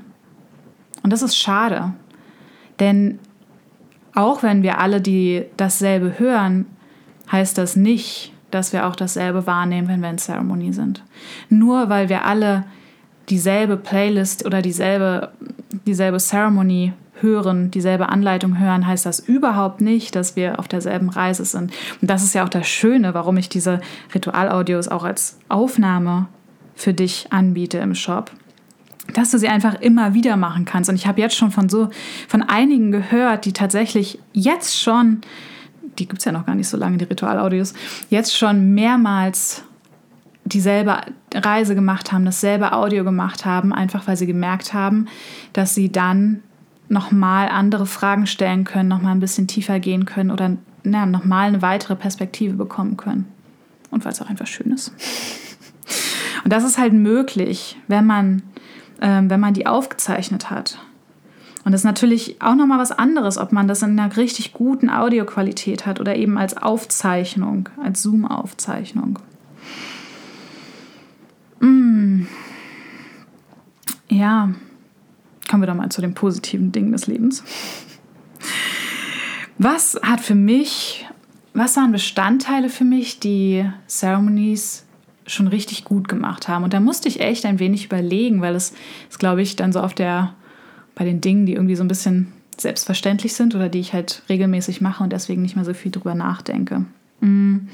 Und 1.05 1.13
das 1.13 1.21
ist 1.21 1.37
schade, 1.37 1.93
denn 2.79 3.19
auch 4.15 4.41
wenn 4.41 4.63
wir 4.63 4.79
alle 4.79 5.01
die 5.01 5.43
dasselbe 5.55 6.17
hören, 6.17 6.65
heißt 7.31 7.59
das 7.59 7.75
nicht, 7.75 8.33
dass 8.49 8.73
wir 8.73 8.87
auch 8.87 8.95
dasselbe 8.95 9.45
wahrnehmen, 9.45 9.87
wenn 9.87 10.01
wir 10.01 10.09
in 10.09 10.17
Zeremonie 10.17 10.73
sind. 10.73 11.03
Nur 11.47 11.89
weil 11.89 12.09
wir 12.09 12.25
alle 12.25 12.63
dieselbe 13.29 13.77
Playlist 13.77 14.47
oder 14.47 14.63
dieselbe, 14.63 15.29
dieselbe 15.85 16.17
Ceremony 16.17 16.93
hören, 17.21 17.69
dieselbe 17.69 18.09
Anleitung 18.09 18.57
hören, 18.57 18.87
heißt 18.87 19.05
das 19.05 19.19
überhaupt 19.19 19.81
nicht, 19.81 20.15
dass 20.15 20.35
wir 20.35 20.57
auf 20.57 20.67
derselben 20.67 21.09
Reise 21.09 21.45
sind. 21.45 21.71
Und 22.01 22.09
das 22.09 22.23
ist 22.23 22.33
ja 22.33 22.43
auch 22.43 22.49
das 22.49 22.67
Schöne, 22.67 23.13
warum 23.13 23.37
ich 23.37 23.47
diese 23.47 23.79
Ritualaudios 24.15 24.87
auch 24.87 25.03
als 25.03 25.37
Aufnahme 25.49 26.29
für 26.73 26.95
dich 26.95 27.27
anbiete 27.29 27.77
im 27.77 27.93
Shop. 27.93 28.31
Dass 29.13 29.31
du 29.31 29.39
sie 29.39 29.47
einfach 29.47 29.75
immer 29.81 30.13
wieder 30.13 30.35
machen 30.35 30.65
kannst. 30.65 30.89
Und 30.89 30.95
ich 30.95 31.07
habe 31.07 31.21
jetzt 31.21 31.35
schon 31.35 31.51
von 31.51 31.69
so, 31.69 31.89
von 32.27 32.41
einigen 32.41 32.91
gehört, 32.91 33.45
die 33.45 33.53
tatsächlich 33.53 34.19
jetzt 34.33 34.79
schon, 34.79 35.21
die 35.99 36.07
gibt 36.07 36.19
es 36.19 36.25
ja 36.25 36.31
noch 36.31 36.45
gar 36.45 36.55
nicht 36.55 36.67
so 36.67 36.77
lange, 36.77 36.97
die 36.97 37.05
Ritualaudios, 37.05 37.73
jetzt 38.09 38.35
schon 38.35 38.73
mehrmals 38.73 39.63
dieselbe 40.43 41.01
Reise 41.33 41.75
gemacht 41.75 42.11
haben, 42.11 42.25
dasselbe 42.25 42.71
Audio 42.73 43.03
gemacht 43.03 43.45
haben, 43.45 43.73
einfach 43.73 44.07
weil 44.07 44.15
sie 44.15 44.27
gemerkt 44.27 44.73
haben, 44.73 45.07
dass 45.53 45.73
sie 45.73 45.91
dann 45.91 46.43
nochmal 46.87 47.49
andere 47.49 47.85
Fragen 47.85 48.27
stellen 48.27 48.63
können, 48.63 48.87
nochmal 48.87 49.13
ein 49.13 49.19
bisschen 49.19 49.47
tiefer 49.47 49.79
gehen 49.79 50.05
können 50.05 50.31
oder 50.31 50.55
na, 50.83 51.05
nochmal 51.05 51.47
eine 51.47 51.63
weitere 51.63 51.95
Perspektive 51.95 52.53
bekommen 52.53 52.95
können. 52.95 53.25
Und 53.89 54.05
weil 54.05 54.11
es 54.11 54.21
auch 54.21 54.29
einfach 54.29 54.47
schön 54.47 54.71
ist. 54.71 54.93
Und 56.43 56.53
das 56.53 56.63
ist 56.63 56.77
halt 56.77 56.93
möglich, 56.93 57.77
wenn 57.87 58.05
man, 58.05 58.43
ähm, 59.01 59.29
wenn 59.29 59.39
man 59.39 59.53
die 59.53 59.67
aufgezeichnet 59.67 60.49
hat. 60.49 60.79
Und 61.63 61.71
das 61.71 61.81
ist 61.81 61.85
natürlich 61.85 62.41
auch 62.41 62.55
nochmal 62.55 62.79
was 62.79 62.91
anderes, 62.91 63.37
ob 63.37 63.51
man 63.51 63.67
das 63.67 63.81
in 63.81 63.99
einer 63.99 64.15
richtig 64.17 64.53
guten 64.53 64.89
Audioqualität 64.89 65.85
hat 65.85 65.99
oder 65.99 66.15
eben 66.15 66.37
als 66.37 66.57
Aufzeichnung, 66.57 67.69
als 67.81 68.03
Zoom-Aufzeichnung. 68.03 69.19
Mm. 71.59 72.25
Ja, 74.09 74.49
Kommen 75.49 75.61
wir 75.61 75.67
doch 75.67 75.75
mal 75.75 75.89
zu 75.89 76.01
den 76.01 76.13
positiven 76.13 76.71
Dingen 76.71 76.91
des 76.91 77.07
Lebens. 77.07 77.43
Was 79.57 79.99
hat 80.01 80.19
für 80.19 80.35
mich, 80.35 81.05
was 81.53 81.77
waren 81.77 81.91
Bestandteile 81.91 82.69
für 82.69 82.83
mich, 82.83 83.19
die 83.19 83.69
Ceremonies 83.87 84.84
schon 85.27 85.47
richtig 85.47 85.83
gut 85.83 86.07
gemacht 86.07 86.47
haben? 86.47 86.63
Und 86.63 86.73
da 86.73 86.79
musste 86.79 87.07
ich 87.07 87.19
echt 87.19 87.45
ein 87.45 87.59
wenig 87.59 87.85
überlegen, 87.85 88.41
weil 88.41 88.55
es 88.55 88.73
ist, 89.09 89.19
glaube 89.19 89.41
ich, 89.41 89.55
dann 89.55 89.73
so 89.73 89.79
auf 89.79 89.93
der, 89.93 90.33
bei 90.95 91.05
den 91.05 91.21
Dingen, 91.21 91.45
die 91.45 91.53
irgendwie 91.53 91.75
so 91.75 91.83
ein 91.83 91.87
bisschen 91.87 92.33
selbstverständlich 92.57 93.33
sind 93.33 93.55
oder 93.55 93.69
die 93.69 93.79
ich 93.79 93.93
halt 93.93 94.23
regelmäßig 94.29 94.81
mache 94.81 95.03
und 95.03 95.11
deswegen 95.11 95.41
nicht 95.41 95.55
mehr 95.55 95.65
so 95.65 95.73
viel 95.73 95.91
drüber 95.91 96.15
nachdenke. 96.15 96.85
Mm. 97.19 97.67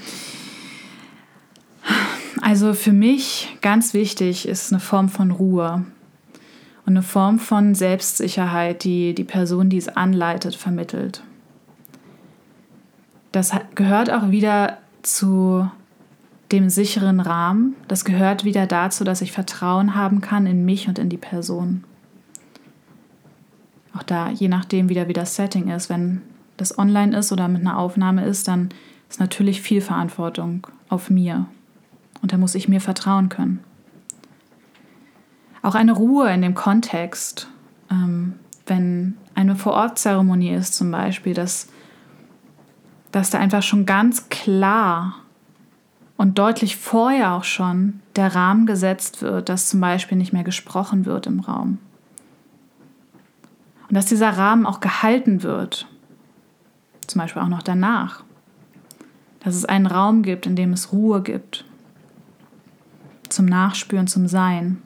Also 2.41 2.73
für 2.73 2.91
mich 2.91 3.55
ganz 3.61 3.93
wichtig 3.93 4.47
ist 4.47 4.71
eine 4.71 4.79
Form 4.79 5.09
von 5.09 5.31
Ruhe 5.31 5.85
und 6.85 6.93
eine 6.93 7.03
Form 7.03 7.37
von 7.37 7.75
Selbstsicherheit, 7.75 8.83
die 8.83 9.13
die 9.13 9.23
Person, 9.23 9.69
die 9.69 9.77
es 9.77 9.87
anleitet, 9.87 10.55
vermittelt. 10.55 11.21
Das 13.31 13.51
gehört 13.75 14.11
auch 14.11 14.31
wieder 14.31 14.79
zu 15.03 15.69
dem 16.51 16.69
sicheren 16.69 17.19
Rahmen. 17.19 17.75
Das 17.87 18.05
gehört 18.05 18.43
wieder 18.43 18.67
dazu, 18.67 19.03
dass 19.03 19.21
ich 19.21 19.31
Vertrauen 19.31 19.95
haben 19.95 20.21
kann 20.21 20.45
in 20.45 20.65
mich 20.65 20.87
und 20.87 20.99
in 20.99 21.09
die 21.09 21.17
Person. 21.17 21.83
Auch 23.95 24.03
da, 24.03 24.29
je 24.29 24.47
nachdem 24.47 24.89
wieder 24.89 25.07
wie 25.07 25.13
das 25.13 25.35
Setting 25.35 25.69
ist, 25.69 25.89
wenn 25.89 26.21
das 26.57 26.77
online 26.77 27.17
ist 27.17 27.31
oder 27.31 27.47
mit 27.47 27.61
einer 27.61 27.77
Aufnahme 27.77 28.25
ist, 28.25 28.47
dann 28.47 28.69
ist 29.09 29.19
natürlich 29.19 29.61
viel 29.61 29.81
Verantwortung 29.81 30.67
auf 30.89 31.09
mir. 31.09 31.45
Und 32.21 32.31
da 32.31 32.37
muss 32.37 32.55
ich 32.55 32.67
mir 32.67 32.81
vertrauen 32.81 33.29
können 33.29 33.59
auch 35.61 35.75
eine 35.75 35.93
Ruhe 35.93 36.31
in 36.33 36.41
dem 36.41 36.55
Kontext. 36.55 37.47
Ähm, 37.89 38.33
wenn 38.65 39.17
eine 39.35 39.55
Vorortzeremonie 39.55 40.51
ist 40.51 40.75
zum 40.75 40.91
Beispiel, 40.91 41.33
dass, 41.33 41.67
dass 43.11 43.29
da 43.29 43.39
einfach 43.39 43.63
schon 43.63 43.85
ganz 43.85 44.29
klar 44.29 45.15
und 46.21 46.37
deutlich 46.37 46.77
vorher 46.77 47.31
auch 47.31 47.43
schon 47.43 47.99
der 48.15 48.35
Rahmen 48.35 48.67
gesetzt 48.67 49.23
wird, 49.23 49.49
dass 49.49 49.69
zum 49.69 49.81
Beispiel 49.81 50.19
nicht 50.19 50.33
mehr 50.33 50.43
gesprochen 50.43 51.07
wird 51.07 51.25
im 51.25 51.39
Raum. 51.39 51.79
Und 53.89 53.95
dass 53.95 54.05
dieser 54.05 54.29
Rahmen 54.29 54.67
auch 54.67 54.81
gehalten 54.81 55.41
wird, 55.41 55.87
zum 57.07 57.21
Beispiel 57.21 57.41
auch 57.41 57.47
noch 57.47 57.63
danach. 57.63 58.23
Dass 59.39 59.55
es 59.55 59.65
einen 59.65 59.87
Raum 59.87 60.21
gibt, 60.21 60.45
in 60.45 60.55
dem 60.55 60.73
es 60.73 60.91
Ruhe 60.91 61.23
gibt, 61.23 61.65
zum 63.27 63.47
Nachspüren, 63.47 64.05
zum 64.05 64.27
Sein. 64.27 64.79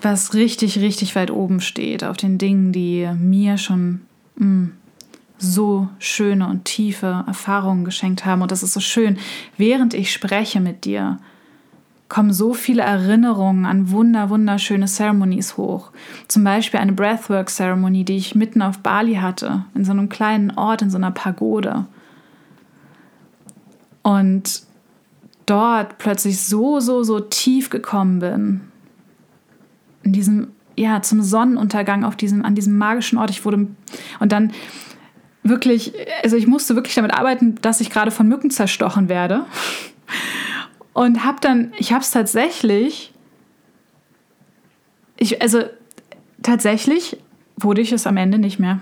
was 0.00 0.34
richtig, 0.34 0.78
richtig 0.78 1.14
weit 1.14 1.30
oben 1.30 1.60
steht 1.60 2.02
auf 2.02 2.16
den 2.16 2.36
Dingen, 2.36 2.72
die 2.72 3.08
mir 3.18 3.56
schon 3.56 4.00
mh, 4.34 4.46
mm, 4.46 4.72
so 5.42 5.88
schöne 5.98 6.46
und 6.46 6.64
tiefe 6.64 7.24
Erfahrungen 7.26 7.84
geschenkt 7.84 8.24
haben. 8.24 8.42
Und 8.42 8.52
das 8.52 8.62
ist 8.62 8.72
so 8.72 8.80
schön. 8.80 9.18
Während 9.56 9.92
ich 9.92 10.12
spreche 10.12 10.60
mit 10.60 10.84
dir, 10.84 11.18
kommen 12.08 12.32
so 12.32 12.54
viele 12.54 12.82
Erinnerungen 12.82 13.64
an 13.64 13.90
wunder, 13.90 14.30
wunderschöne 14.30 14.86
Ceremonies 14.86 15.56
hoch. 15.56 15.90
Zum 16.28 16.44
Beispiel 16.44 16.78
eine 16.78 16.92
Breathwork-Ceremonie, 16.92 18.04
die 18.04 18.16
ich 18.16 18.34
mitten 18.34 18.62
auf 18.62 18.78
Bali 18.78 19.14
hatte, 19.14 19.64
in 19.74 19.84
so 19.84 19.92
einem 19.92 20.08
kleinen 20.08 20.50
Ort, 20.52 20.82
in 20.82 20.90
so 20.90 20.98
einer 20.98 21.10
Pagode. 21.10 21.86
Und 24.02 24.62
dort 25.46 25.98
plötzlich 25.98 26.40
so, 26.42 26.80
so, 26.80 27.02
so 27.02 27.18
tief 27.20 27.70
gekommen 27.70 28.18
bin 28.18 28.60
in 30.02 30.12
diesem, 30.12 30.48
ja, 30.76 31.02
zum 31.02 31.22
Sonnenuntergang 31.22 32.04
auf 32.04 32.16
diesem, 32.16 32.44
an 32.44 32.54
diesem 32.54 32.76
magischen 32.76 33.18
Ort. 33.18 33.30
Ich 33.30 33.44
wurde 33.44 33.68
und 34.20 34.32
dann 34.32 34.52
wirklich, 35.42 35.92
also 36.22 36.36
ich 36.36 36.46
musste 36.46 36.74
wirklich 36.74 36.94
damit 36.94 37.12
arbeiten, 37.12 37.56
dass 37.62 37.80
ich 37.80 37.90
gerade 37.90 38.10
von 38.10 38.28
Mücken 38.28 38.50
zerstochen 38.50 39.08
werde. 39.08 39.44
Und 40.92 41.24
habe 41.24 41.38
dann, 41.40 41.72
ich 41.78 41.92
habe 41.92 42.02
es 42.02 42.10
tatsächlich, 42.10 43.12
ich, 45.16 45.40
also 45.40 45.62
tatsächlich 46.42 47.16
wurde 47.56 47.80
ich 47.80 47.92
es 47.92 48.06
am 48.06 48.16
Ende 48.16 48.38
nicht 48.38 48.58
mehr. 48.58 48.80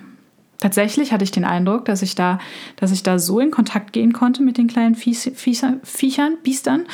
Tatsächlich 0.58 1.12
hatte 1.12 1.24
ich 1.24 1.30
den 1.30 1.44
Eindruck, 1.44 1.86
dass 1.86 2.02
ich 2.02 2.14
da, 2.14 2.38
dass 2.76 2.90
ich 2.90 3.02
da 3.02 3.18
so 3.18 3.40
in 3.40 3.50
Kontakt 3.50 3.92
gehen 3.92 4.12
konnte 4.12 4.42
mit 4.42 4.58
den 4.58 4.66
kleinen 4.66 4.94
Viech, 4.94 5.32
Viecher, 5.34 5.76
Viechern, 5.82 6.36
Biestern, 6.42 6.86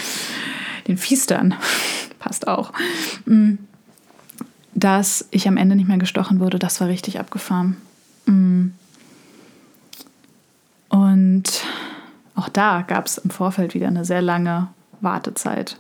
den 0.86 0.98
Fiestern, 0.98 1.54
passt 2.18 2.46
auch. 2.46 2.72
Mm 3.24 3.54
dass 4.76 5.26
ich 5.30 5.48
am 5.48 5.56
Ende 5.56 5.74
nicht 5.74 5.88
mehr 5.88 5.96
gestochen 5.96 6.38
wurde, 6.38 6.58
das 6.58 6.80
war 6.80 6.88
richtig 6.88 7.18
abgefahren. 7.18 7.78
Mm. 8.26 8.66
Und 10.96 11.62
auch 12.34 12.48
da 12.48 12.80
gab 12.80 13.04
es 13.04 13.18
im 13.18 13.28
Vorfeld 13.28 13.74
wieder 13.74 13.88
eine 13.88 14.06
sehr 14.06 14.22
lange 14.22 14.68
Wartezeit, 15.02 15.76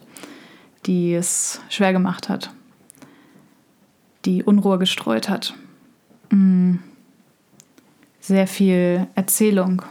die 0.84 1.14
es 1.14 1.62
schwer 1.70 1.94
gemacht 1.94 2.28
hat, 2.28 2.50
die 4.26 4.42
Unruhe 4.42 4.78
gestreut 4.78 5.30
hat. 5.30 5.54
Mm. 6.30 6.74
Sehr 8.20 8.46
viel 8.46 9.06
Erzählung, 9.14 9.82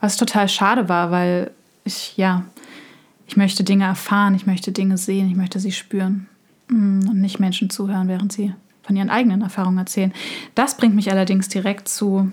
was 0.00 0.16
total 0.16 0.48
schade 0.48 0.88
war, 0.88 1.12
weil 1.12 1.52
ich, 1.84 2.16
ja, 2.16 2.42
ich 3.26 3.36
möchte 3.36 3.62
Dinge 3.62 3.84
erfahren, 3.84 4.34
ich 4.34 4.46
möchte 4.46 4.72
Dinge 4.72 4.98
sehen, 4.98 5.30
ich 5.30 5.36
möchte 5.36 5.60
sie 5.60 5.72
spüren. 5.72 6.28
Mm, 6.68 7.08
und 7.08 7.20
nicht 7.20 7.38
Menschen 7.38 7.70
zuhören, 7.70 8.08
während 8.08 8.32
sie 8.32 8.52
von 8.82 8.96
ihren 8.96 9.10
eigenen 9.10 9.40
Erfahrungen 9.40 9.78
erzählen. 9.78 10.12
Das 10.54 10.76
bringt 10.76 10.94
mich 10.94 11.10
allerdings 11.10 11.48
direkt 11.48 11.88
zu 11.88 12.30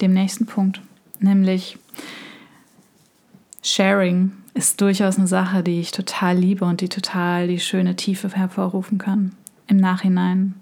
dem 0.00 0.14
nächsten 0.14 0.46
Punkt, 0.46 0.80
nämlich 1.20 1.78
Sharing 3.62 4.32
ist 4.54 4.80
durchaus 4.80 5.18
eine 5.18 5.28
Sache, 5.28 5.62
die 5.62 5.80
ich 5.80 5.92
total 5.92 6.36
liebe 6.36 6.64
und 6.64 6.80
die 6.80 6.88
total 6.88 7.46
die 7.46 7.60
schöne 7.60 7.94
Tiefe 7.94 8.28
hervorrufen 8.28 8.98
kann. 8.98 9.32
Im 9.68 9.76
Nachhinein. 9.76 10.54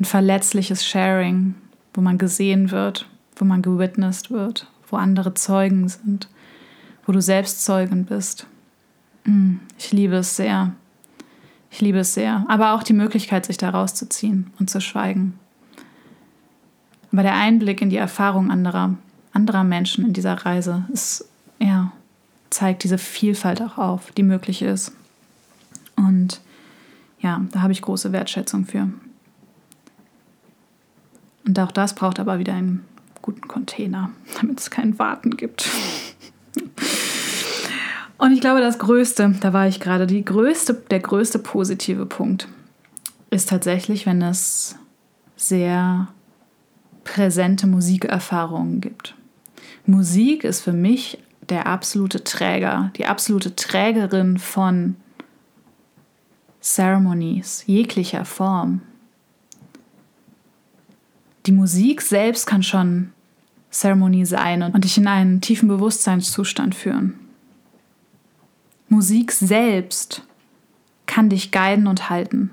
Ein 0.00 0.04
verletzliches 0.04 0.86
Sharing, 0.86 1.54
wo 1.92 2.00
man 2.00 2.18
gesehen 2.18 2.70
wird, 2.70 3.08
wo 3.36 3.44
man 3.44 3.62
gewitnessed 3.62 4.30
wird, 4.30 4.66
wo 4.88 4.96
andere 4.96 5.34
Zeugen 5.34 5.88
sind, 5.88 6.28
wo 7.06 7.12
du 7.12 7.20
selbst 7.20 7.64
Zeugen 7.64 8.06
bist. 8.06 8.46
Mm, 9.24 9.56
ich 9.78 9.92
liebe 9.92 10.16
es 10.16 10.34
sehr. 10.34 10.72
Ich 11.70 11.80
liebe 11.82 11.98
es 11.98 12.14
sehr. 12.14 12.44
Aber 12.48 12.72
auch 12.72 12.82
die 12.82 12.94
Möglichkeit, 12.94 13.44
sich 13.44 13.58
da 13.58 13.70
rauszuziehen 13.70 14.50
und 14.58 14.70
zu 14.70 14.80
schweigen. 14.80 15.38
Aber 17.12 17.22
der 17.22 17.34
Einblick 17.34 17.82
in 17.82 17.90
die 17.90 17.96
Erfahrung 17.96 18.50
anderer, 18.50 18.94
anderer 19.32 19.62
Menschen 19.62 20.04
in 20.06 20.14
dieser 20.14 20.34
Reise 20.34 20.84
ist, 20.92 21.28
ja, 21.60 21.92
zeigt 22.54 22.84
diese 22.84 22.98
Vielfalt 22.98 23.60
auch 23.60 23.78
auf, 23.78 24.12
die 24.12 24.22
möglich 24.22 24.62
ist. 24.62 24.92
Und 25.96 26.40
ja, 27.18 27.44
da 27.50 27.62
habe 27.62 27.72
ich 27.72 27.82
große 27.82 28.12
Wertschätzung 28.12 28.64
für. 28.64 28.88
Und 31.46 31.58
auch 31.58 31.72
das 31.72 31.94
braucht 31.94 32.20
aber 32.20 32.38
wieder 32.38 32.54
einen 32.54 32.84
guten 33.22 33.48
Container, 33.48 34.10
damit 34.40 34.60
es 34.60 34.70
kein 34.70 34.98
Warten 34.98 35.36
gibt. 35.36 35.68
Und 38.16 38.32
ich 38.32 38.40
glaube, 38.40 38.60
das 38.60 38.78
Größte, 38.78 39.34
da 39.40 39.52
war 39.52 39.66
ich 39.66 39.80
gerade, 39.80 40.06
die 40.06 40.24
größte, 40.24 40.74
der 40.74 41.00
größte 41.00 41.40
positive 41.40 42.06
Punkt 42.06 42.48
ist 43.30 43.48
tatsächlich, 43.48 44.06
wenn 44.06 44.22
es 44.22 44.76
sehr 45.36 46.06
präsente 47.02 47.66
Musikerfahrungen 47.66 48.80
gibt. 48.80 49.16
Musik 49.84 50.44
ist 50.44 50.60
für 50.60 50.72
mich 50.72 51.18
der 51.48 51.66
absolute 51.66 52.24
Träger, 52.24 52.90
die 52.96 53.06
absolute 53.06 53.54
Trägerin 53.56 54.38
von 54.38 54.96
Ceremonies 56.62 57.64
jeglicher 57.66 58.24
Form. 58.24 58.80
Die 61.46 61.52
Musik 61.52 62.00
selbst 62.00 62.46
kann 62.46 62.62
schon 62.62 63.12
Zeremonie 63.70 64.24
sein 64.24 64.62
und 64.62 64.84
dich 64.84 64.96
in 64.96 65.06
einen 65.06 65.40
tiefen 65.40 65.68
Bewusstseinszustand 65.68 66.74
führen. 66.74 67.18
Musik 68.88 69.32
selbst 69.32 70.22
kann 71.06 71.28
dich 71.28 71.52
guiden 71.52 71.86
und 71.86 72.08
halten. 72.08 72.50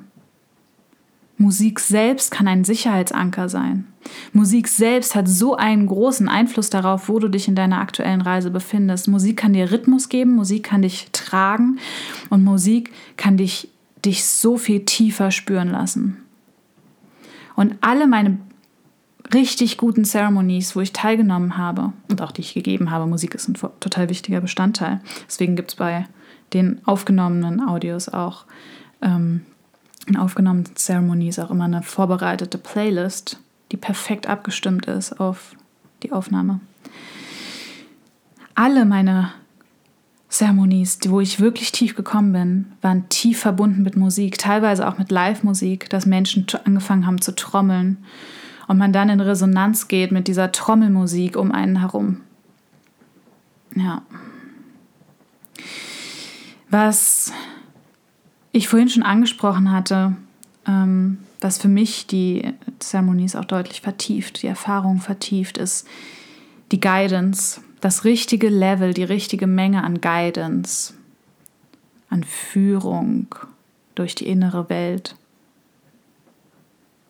Musik 1.42 1.80
selbst 1.80 2.30
kann 2.30 2.48
ein 2.48 2.64
Sicherheitsanker 2.64 3.50
sein. 3.50 3.88
Musik 4.32 4.68
selbst 4.68 5.16
hat 5.16 5.28
so 5.28 5.56
einen 5.56 5.88
großen 5.88 6.30
Einfluss 6.30 6.70
darauf, 6.70 7.10
wo 7.10 7.18
du 7.18 7.30
dich 7.30 7.48
in 7.48 7.56
deiner 7.56 7.80
aktuellen 7.80 8.22
Reise 8.22 8.52
befindest. 8.52 9.08
Musik 9.08 9.38
kann 9.38 9.54
dir 9.54 9.72
Rhythmus 9.72 10.08
geben, 10.10 10.36
Musik 10.36 10.64
kann 10.64 10.84
dich 10.84 11.10
tragen 11.12 11.80
und 12.30 12.44
Musik 12.44 12.92
kann 13.18 13.38
dich, 13.38 13.70
dich 14.06 14.24
so 14.24 14.58
viel 14.58 14.86
tiefer 14.86 15.32
spüren 15.32 15.70
lassen. 15.70 16.18
Und 17.56 17.76
alle 17.82 18.06
meine 18.06 18.38
richtig 19.34 19.78
guten 19.78 20.04
Ceremonies, 20.04 20.76
wo 20.76 20.82
ich 20.82 20.94
teilgenommen 20.94 21.58
habe 21.58 21.92
und 22.10 22.22
auch 22.22 22.32
die 22.32 22.42
ich 22.42 22.54
gegeben 22.54 22.92
habe, 22.92 23.08
Musik 23.08 23.34
ist 23.34 23.48
ein 23.48 23.58
total 23.80 24.10
wichtiger 24.10 24.42
Bestandteil. 24.42 25.02
Deswegen 25.28 25.56
gibt 25.56 25.72
es 25.72 25.76
bei 25.76 26.06
den 26.54 26.82
aufgenommenen 26.86 27.62
Audios 27.68 28.10
auch 28.10 28.46
ähm, 29.02 29.42
in 30.08 30.18
aufgenommenen 30.18 30.76
Ceremonies 30.76 31.40
auch 31.40 31.52
immer 31.52 31.66
eine 31.66 31.84
vorbereitete 31.84 32.58
Playlist, 32.58 33.40
die 33.72 33.78
perfekt 33.78 34.28
abgestimmt 34.28 34.86
ist 34.86 35.20
auf 35.20 35.56
die 36.04 36.12
Aufnahme. 36.12 36.60
Alle 38.56 38.86
meine 38.86 39.32
Ceremonies, 40.30 41.00
wo 41.08 41.20
ich 41.20 41.40
wirklich 41.40 41.72
tief 41.72 41.96
gekommen 41.96 42.32
bin, 42.32 42.72
waren 42.82 43.10
tief 43.10 43.40
verbunden 43.40 43.84
mit 43.84 43.98
Musik, 43.98 44.38
teilweise 44.38 44.88
auch 44.88 44.98
mit 44.98 45.12
Live-Musik, 45.12 45.90
dass 45.90 46.06
Menschen 46.06 46.48
angefangen 46.64 47.06
haben 47.06 47.22
zu 47.22 47.36
trommeln 47.36 47.98
und 48.68 48.78
man 48.78 48.94
dann 48.94 49.10
in 49.10 49.20
Resonanz 49.20 49.90
geht 49.90 50.12
mit 50.12 50.28
dieser 50.28 50.52
Trommelmusik 50.52 51.36
um 51.36 51.52
einen 51.52 51.80
herum. 51.80 52.22
Ja. 53.76 54.04
Was 56.70 57.34
ich 58.52 58.68
vorhin 58.68 58.90
schon 58.90 59.04
angesprochen 59.04 59.72
hatte, 59.72 60.16
ähm, 60.68 61.20
was 61.40 61.58
für 61.58 61.68
mich 61.68 62.08
die 62.08 62.54
Zeremonies 62.80 63.36
auch 63.36 63.46
deutlich 63.46 63.82
vertieft, 63.82 64.44
die 64.44 64.48
Erfahrung 64.48 65.00
vertieft, 65.00 65.58
ist 65.58 65.88
die 66.72 66.80
Guidance, 66.80 67.62
das 67.82 68.04
richtige 68.04 68.50
Level, 68.50 68.94
die 68.94 69.04
richtige 69.04 69.48
Menge 69.48 69.84
an 69.84 70.02
Guidance, 70.02 70.94
an 72.10 72.24
Führung 72.24 73.28
durch 73.96 74.16
die 74.16 74.28
innere 74.28 74.70
Welt. 74.70 75.16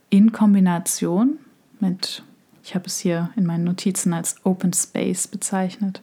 In 0.09 0.31
Kombination 0.31 1.39
mit, 1.79 2.23
ich 2.63 2.75
habe 2.75 2.85
es 2.85 2.99
hier 2.99 3.31
in 3.35 3.45
meinen 3.45 3.63
Notizen 3.63 4.13
als 4.13 4.35
Open 4.43 4.73
Space 4.73 5.27
bezeichnet, 5.27 6.01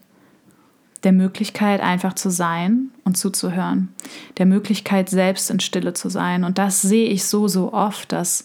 der 1.04 1.12
Möglichkeit 1.12 1.80
einfach 1.80 2.14
zu 2.14 2.30
sein 2.30 2.90
und 3.04 3.16
zuzuhören, 3.16 3.88
der 4.38 4.46
Möglichkeit 4.46 5.08
selbst 5.08 5.50
in 5.50 5.60
Stille 5.60 5.94
zu 5.94 6.08
sein. 6.08 6.44
Und 6.44 6.58
das 6.58 6.82
sehe 6.82 7.08
ich 7.08 7.24
so, 7.24 7.48
so 7.48 7.72
oft, 7.72 8.12
dass 8.12 8.44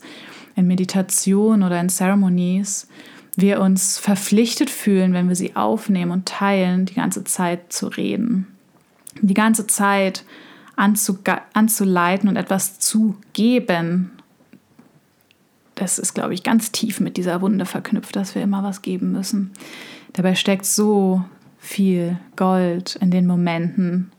in 0.56 0.68
Meditation 0.68 1.64
oder 1.64 1.80
in 1.80 1.90
Ceremonies 1.90 2.88
wir 3.36 3.60
uns 3.62 3.98
verpflichtet 3.98 4.70
fühlen, 4.70 5.14
wenn 5.14 5.28
wir 5.28 5.36
sie 5.36 5.56
aufnehmen 5.56 6.12
und 6.12 6.28
teilen, 6.28 6.86
die 6.86 6.94
ganze 6.94 7.24
Zeit 7.24 7.74
zu 7.74 7.88
reden. 7.88 8.48
Die 9.22 9.34
ganze 9.34 9.66
Zeit 9.66 10.24
anzuleiten 10.76 12.30
und 12.30 12.36
etwas 12.36 12.80
zu 12.80 13.16
geben. 13.34 14.12
Das 15.76 15.98
ist, 15.98 16.14
glaube 16.14 16.34
ich, 16.36 16.44
ganz 16.44 16.72
tief 16.72 17.00
mit 17.00 17.18
dieser 17.18 17.42
Wunde 17.42 17.66
verknüpft, 17.66 18.16
dass 18.16 18.36
wir 18.36 18.44
immer 18.44 18.64
was 18.64 18.84
geben 18.84 19.12
müssen. 19.12 19.52
Dabei 20.14 20.36
steckt 20.36 20.66
so 20.66 21.24
viel 21.64 22.18
Gold 22.36 22.98
in 22.98 23.10
den 23.10 23.26
Momenten, 23.26 24.12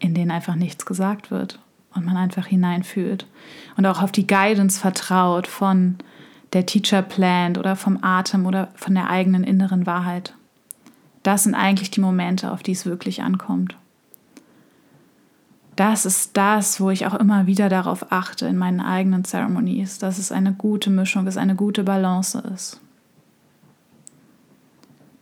in 0.00 0.12
denen 0.12 0.30
einfach 0.30 0.54
nichts 0.54 0.84
gesagt 0.84 1.30
wird 1.30 1.58
und 1.94 2.04
man 2.04 2.18
einfach 2.18 2.46
hineinfühlt 2.46 3.26
und 3.78 3.86
auch 3.86 4.02
auf 4.02 4.12
die 4.12 4.26
Guidance 4.26 4.78
vertraut 4.78 5.46
von 5.46 5.96
der 6.52 6.66
Teacher 6.66 7.00
Plant 7.00 7.56
oder 7.56 7.74
vom 7.74 7.98
Atem 8.02 8.44
oder 8.44 8.68
von 8.74 8.94
der 8.94 9.08
eigenen 9.08 9.44
inneren 9.44 9.86
Wahrheit. 9.86 10.34
Das 11.22 11.44
sind 11.44 11.54
eigentlich 11.54 11.90
die 11.90 12.02
Momente, 12.02 12.52
auf 12.52 12.62
die 12.62 12.72
es 12.72 12.84
wirklich 12.84 13.22
ankommt. 13.22 13.74
Das 15.74 16.04
ist 16.04 16.36
das, 16.36 16.82
wo 16.82 16.90
ich 16.90 17.06
auch 17.06 17.14
immer 17.14 17.46
wieder 17.46 17.70
darauf 17.70 18.12
achte 18.12 18.46
in 18.46 18.58
meinen 18.58 18.80
eigenen 18.80 19.24
Ceremonies, 19.24 19.98
dass 19.98 20.18
es 20.18 20.32
eine 20.32 20.52
gute 20.52 20.90
Mischung 20.90 21.26
ist, 21.26 21.38
eine 21.38 21.54
gute 21.54 21.82
Balance 21.82 22.38
ist. 22.54 22.78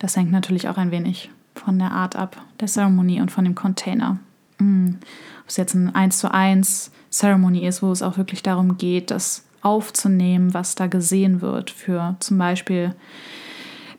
Das 0.00 0.16
hängt 0.16 0.32
natürlich 0.32 0.68
auch 0.68 0.76
ein 0.76 0.90
wenig 0.90 1.30
von 1.58 1.78
der 1.78 1.92
Art 1.92 2.16
ab, 2.16 2.36
der 2.60 2.68
Zeremonie 2.68 3.20
und 3.20 3.30
von 3.30 3.44
dem 3.44 3.54
Container. 3.54 4.18
Mm. 4.58 4.94
Ob 5.42 5.48
es 5.48 5.56
jetzt 5.56 5.74
ein 5.74 5.94
1 5.94 6.18
zu 6.18 6.32
1 6.32 6.90
Ceremony 7.10 7.66
ist, 7.66 7.82
wo 7.82 7.92
es 7.92 8.02
auch 8.02 8.18
wirklich 8.18 8.42
darum 8.42 8.78
geht, 8.78 9.10
das 9.10 9.44
aufzunehmen, 9.62 10.54
was 10.54 10.74
da 10.74 10.86
gesehen 10.86 11.40
wird, 11.40 11.70
für 11.70 12.16
zum 12.20 12.38
Beispiel 12.38 12.94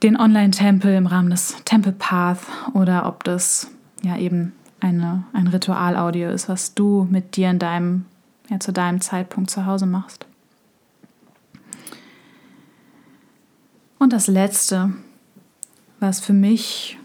den 0.04 0.20
Online-Tempel 0.20 0.94
im 0.94 1.08
Rahmen 1.08 1.30
des 1.30 1.56
Temple 1.66 1.94
Path 1.94 2.40
oder 2.74 3.08
ob 3.08 3.24
das 3.24 3.72
ja 4.04 4.18
eben 4.18 4.54
eine, 4.80 5.24
ein 5.34 5.48
Ritualaudio 5.48 6.30
ist, 6.30 6.50
was 6.50 6.74
du 6.74 7.08
mit 7.10 7.36
dir 7.36 7.50
in 7.50 7.60
deinem, 7.60 8.06
ja, 8.50 8.60
zu 8.60 8.72
deinem 8.72 9.02
Zeitpunkt 9.02 9.50
zu 9.50 9.66
Hause 9.66 9.86
machst. 9.86 10.26
Und 14.00 14.14
das 14.14 14.28
Letzte, 14.28 14.94
was 16.00 16.20
für 16.20 16.34
mich 16.34 17.00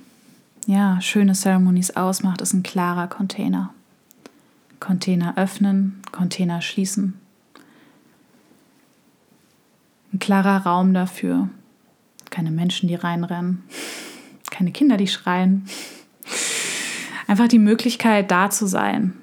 ja, 0.67 1.01
schöne 1.01 1.35
Ceremonies 1.35 1.97
ausmacht, 1.97 2.41
ist 2.41 2.53
ein 2.53 2.63
klarer 2.63 3.09
Container. 3.09 3.73
Container 4.81 5.37
öffnen, 5.37 6.03
Container 6.13 6.61
schließen. 6.61 7.15
Ein 10.13 10.19
klarer 10.19 10.65
Raum 10.65 10.93
dafür. 10.93 11.49
Keine 12.31 12.51
Menschen, 12.51 12.89
die 12.89 12.95
reinrennen. 12.95 13.63
Keine 14.51 14.73
Kinder, 14.73 14.97
die 14.97 15.07
schreien. 15.07 15.67
Einfach 17.27 17.49
die 17.49 17.59
Möglichkeit, 17.59 18.31
da 18.31 18.51
zu 18.51 18.67
sein. 18.67 19.15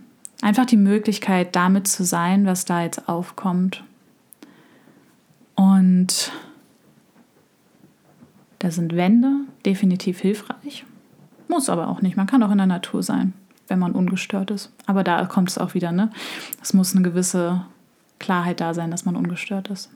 Einfach 0.42 0.66
die 0.66 0.78
Möglichkeit, 0.78 1.56
damit 1.56 1.88
zu 1.88 2.04
sein, 2.04 2.46
was 2.46 2.66
da 2.66 2.82
jetzt 2.84 3.10
aufkommt. 3.10 3.84
Und 5.56 6.32
da 8.60 8.72
sind 8.72 8.96
Wände 8.96 9.42
definitiv 9.66 10.20
hilfreich. 10.22 10.86
Muss 11.50 11.68
aber 11.68 11.90
auch 11.90 12.02
nicht. 12.02 12.16
Man 12.16 12.28
kann 12.28 12.44
auch 12.44 12.52
in 12.52 12.60
der 12.60 12.68
Natur 12.68 13.04
sein, 13.04 13.34
wenn 13.68 13.80
man 13.80 13.92
ungestört 13.94 14.52
ist. 14.52 14.72
Aber 14.86 15.04
da 15.04 15.26
kommt 15.26 15.50
es 15.50 15.58
auch 15.58 15.74
wieder, 15.74 15.92
ne? 15.92 16.12
Es 16.62 16.74
muss 16.74 16.96
eine 16.96 17.02
gewisse 17.02 17.66
Klarheit 18.20 18.62
da 18.62 18.74
sein, 18.74 18.92
dass 18.92 19.04
man 19.04 19.16
ungestört 19.16 19.68
ist. 19.70 19.90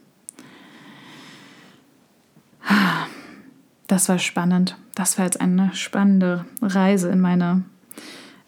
das 3.86 4.08
war 4.08 4.18
spannend. 4.18 4.76
Das 4.96 5.16
war 5.16 5.26
jetzt 5.26 5.40
eine 5.40 5.72
spannende 5.74 6.44
Reise 6.60 7.10
in 7.10 7.20
meine 7.20 7.62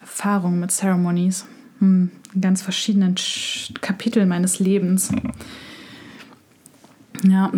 Erfahrung 0.00 0.58
mit 0.58 0.72
Ceremonies. 0.72 1.46
Hm, 1.78 2.10
in 2.34 2.40
ganz 2.40 2.60
verschiedenen 2.60 3.14
Kapiteln 3.82 4.28
meines 4.28 4.58
Lebens. 4.58 5.12
Ja, 7.22 7.50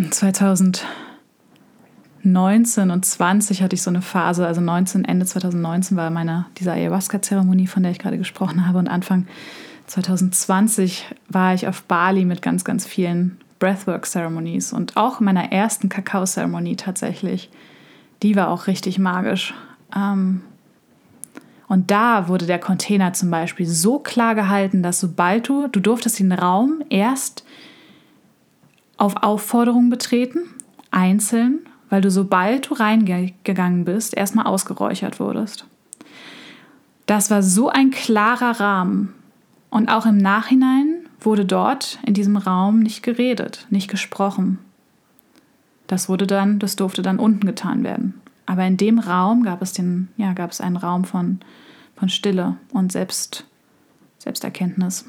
2019 2.23 2.91
und 2.91 3.05
20 3.05 3.61
hatte 3.61 3.75
ich 3.75 3.81
so 3.81 3.89
eine 3.89 4.01
Phase, 4.01 4.45
also 4.45 4.61
19, 4.61 5.05
Ende 5.05 5.25
2019 5.25 5.95
war 5.97 6.09
meine, 6.09 6.45
diese 6.57 6.71
Ayahuasca-Zeremonie, 6.71 7.67
von 7.67 7.83
der 7.83 7.91
ich 7.91 7.99
gerade 7.99 8.17
gesprochen 8.17 8.67
habe, 8.67 8.79
und 8.79 8.87
Anfang 8.87 9.27
2020 9.87 11.05
war 11.29 11.53
ich 11.53 11.67
auf 11.67 11.83
Bali 11.83 12.25
mit 12.25 12.41
ganz, 12.41 12.63
ganz 12.63 12.85
vielen 12.85 13.37
Breathwork-Ceremonies 13.59 14.73
und 14.73 14.97
auch 14.97 15.19
meiner 15.19 15.51
ersten 15.51 15.89
Kakao-Zeremonie 15.89 16.75
tatsächlich. 16.75 17.49
Die 18.21 18.35
war 18.35 18.49
auch 18.49 18.67
richtig 18.67 18.99
magisch. 18.99 19.53
Ähm, 19.95 20.41
und 21.67 21.91
da 21.91 22.27
wurde 22.27 22.45
der 22.45 22.59
Container 22.59 23.13
zum 23.13 23.29
Beispiel 23.29 23.65
so 23.65 23.99
klar 23.99 24.35
gehalten, 24.35 24.83
dass 24.83 24.99
sobald 24.99 25.47
du, 25.47 25.67
du 25.67 25.79
durftest 25.79 26.19
den 26.19 26.31
Raum 26.31 26.81
erst 26.89 27.45
auf 28.97 29.17
Aufforderung 29.23 29.89
betreten, 29.89 30.39
einzeln, 30.91 31.59
weil 31.89 32.01
du 32.01 32.11
sobald 32.11 32.69
du 32.69 32.75
reingegangen 32.75 33.85
bist, 33.85 34.15
erstmal 34.15 34.45
ausgeräuchert 34.45 35.19
wurdest. 35.19 35.65
Das 37.05 37.31
war 37.31 37.41
so 37.41 37.69
ein 37.69 37.91
klarer 37.91 38.59
Rahmen. 38.59 39.13
Und 39.71 39.89
auch 39.89 40.05
im 40.05 40.17
Nachhinein 40.17 41.05
wurde 41.19 41.45
dort 41.45 41.99
in 42.05 42.13
diesem 42.13 42.37
Raum 42.37 42.79
nicht 42.79 43.03
geredet, 43.03 43.67
nicht 43.69 43.89
gesprochen. 43.89 44.59
Das 45.87 46.07
wurde 46.07 46.27
dann, 46.27 46.59
das 46.59 46.75
durfte 46.75 47.01
dann 47.01 47.19
unten 47.19 47.45
getan 47.45 47.83
werden. 47.83 48.21
Aber 48.45 48.65
in 48.65 48.77
dem 48.77 48.99
Raum 48.99 49.43
gab 49.43 49.61
es, 49.61 49.73
den, 49.73 50.09
ja, 50.17 50.33
gab 50.33 50.51
es 50.51 50.61
einen 50.61 50.77
Raum 50.77 51.03
von, 51.03 51.39
von 51.95 52.09
Stille 52.09 52.57
und 52.71 52.91
Selbst, 52.91 53.45
Selbsterkenntnis. 54.17 55.05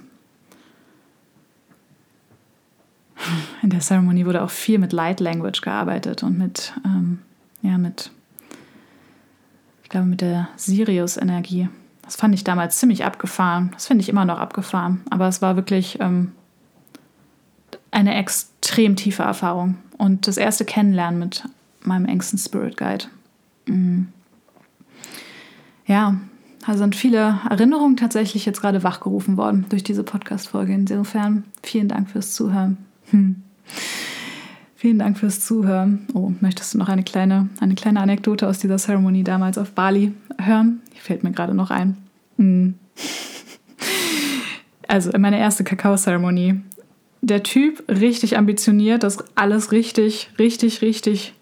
In 3.63 3.71
der 3.71 3.81
Zeremonie 3.81 4.27
wurde 4.27 4.43
auch 4.43 4.51
viel 4.51 4.79
mit 4.79 4.93
Light 4.93 5.21
Language 5.21 5.61
gearbeitet 5.61 6.23
und 6.23 6.39
mit, 6.39 6.73
ähm, 6.85 7.19
ja, 7.63 7.77
mit, 7.77 8.11
ich 9.83 9.91
glaube, 9.91 10.07
mit 10.07 10.21
der 10.21 10.49
Sirius-Energie. 10.57 11.69
Das 12.03 12.17
fand 12.17 12.35
ich 12.35 12.43
damals 12.43 12.79
ziemlich 12.79 13.05
abgefahren. 13.05 13.71
Das 13.73 13.87
finde 13.87 14.03
ich 14.03 14.09
immer 14.09 14.25
noch 14.25 14.39
abgefahren. 14.39 15.03
Aber 15.11 15.29
es 15.29 15.43
war 15.43 15.57
wirklich 15.57 16.01
ähm, 16.01 16.33
eine 17.91 18.15
extrem 18.15 18.97
tiefe 18.97 19.23
Erfahrung 19.23 19.77
und 19.99 20.27
das 20.27 20.37
erste 20.37 20.65
Kennenlernen 20.65 21.21
mit 21.21 21.45
meinem 21.83 22.07
engsten 22.07 22.39
Spirit 22.39 22.77
Guide. 22.77 23.05
Mhm. 23.67 24.09
Ja, 25.87 26.17
da 26.67 26.77
sind 26.77 26.95
viele 26.95 27.41
Erinnerungen 27.49 27.97
tatsächlich 27.97 28.47
jetzt 28.47 28.61
gerade 28.61 28.83
wachgerufen 28.83 29.37
worden 29.37 29.67
durch 29.69 29.83
diese 29.83 30.05
Podcast-Folge. 30.05 30.73
Insofern 30.73 31.45
vielen 31.63 31.89
Dank 31.89 32.11
fürs 32.11 32.35
Zuhören. 32.35 32.79
Hm. 33.11 33.43
Vielen 34.81 34.99
Dank 34.99 35.19
fürs 35.19 35.41
Zuhören. 35.41 36.07
Oh, 36.15 36.33
möchtest 36.41 36.73
du 36.73 36.79
noch 36.79 36.89
eine 36.89 37.03
kleine, 37.03 37.51
eine 37.61 37.75
kleine 37.75 38.01
Anekdote 38.01 38.49
aus 38.49 38.61
dieser 38.61 38.79
Ceremony 38.79 39.25
damals 39.25 39.59
auf 39.59 39.73
Bali 39.73 40.15
hören? 40.41 40.81
Die 40.95 41.01
fällt 41.01 41.23
mir 41.23 41.33
gerade 41.33 41.53
noch 41.53 41.71
ein. 41.71 41.99
Hm. 42.39 42.77
Also 44.89 45.11
meine 45.19 45.39
erste 45.39 45.65
Kakao-Zeremonie. 45.65 46.63
Der 47.21 47.43
Typ 47.43 47.85
richtig 47.91 48.39
ambitioniert, 48.39 49.03
das 49.03 49.19
alles 49.35 49.71
richtig, 49.71 50.31
richtig, 50.39 50.81
richtig 50.81 51.35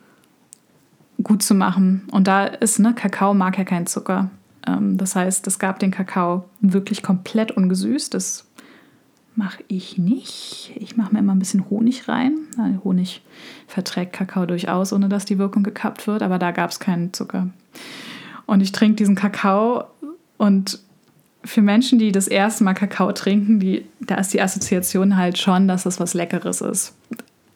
gut 1.22 1.44
zu 1.44 1.54
machen. 1.54 2.08
Und 2.10 2.26
da 2.26 2.44
ist, 2.44 2.80
ne, 2.80 2.92
Kakao 2.92 3.34
mag 3.34 3.56
ja 3.56 3.62
keinen 3.62 3.86
Zucker. 3.86 4.30
Ähm, 4.66 4.98
das 4.98 5.14
heißt, 5.14 5.46
es 5.46 5.60
gab 5.60 5.78
den 5.78 5.92
Kakao 5.92 6.44
wirklich 6.60 7.04
komplett 7.04 7.52
ungesüßt. 7.52 8.12
Das 8.14 8.47
mache 9.38 9.62
ich 9.68 9.98
nicht. 9.98 10.72
Ich 10.74 10.96
mache 10.96 11.12
mir 11.12 11.20
immer 11.20 11.32
ein 11.32 11.38
bisschen 11.38 11.70
Honig 11.70 12.08
rein. 12.08 12.36
Honig 12.82 13.22
verträgt 13.68 14.12
Kakao 14.12 14.46
durchaus, 14.46 14.92
ohne 14.92 15.08
dass 15.08 15.26
die 15.26 15.38
Wirkung 15.38 15.62
gekappt 15.62 16.08
wird, 16.08 16.24
aber 16.24 16.40
da 16.40 16.50
gab 16.50 16.70
es 16.70 16.80
keinen 16.80 17.12
Zucker. 17.12 17.48
Und 18.46 18.62
ich 18.62 18.72
trinke 18.72 18.96
diesen 18.96 19.14
Kakao 19.14 19.84
und 20.38 20.80
für 21.44 21.62
Menschen, 21.62 22.00
die 22.00 22.10
das 22.10 22.26
erste 22.26 22.64
Mal 22.64 22.74
Kakao 22.74 23.12
trinken, 23.12 23.60
die, 23.60 23.84
da 24.00 24.16
ist 24.16 24.34
die 24.34 24.42
Assoziation 24.42 25.16
halt 25.16 25.38
schon, 25.38 25.68
dass 25.68 25.84
das 25.84 26.00
was 26.00 26.14
Leckeres 26.14 26.60
ist. 26.60 26.96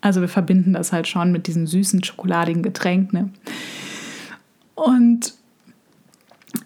Also 0.00 0.20
wir 0.20 0.28
verbinden 0.28 0.74
das 0.74 0.92
halt 0.92 1.08
schon 1.08 1.32
mit 1.32 1.48
diesem 1.48 1.66
süßen, 1.66 2.04
schokoladigen 2.04 2.62
Getränk. 2.62 3.12
Ne? 3.12 3.30
Und 4.76 5.34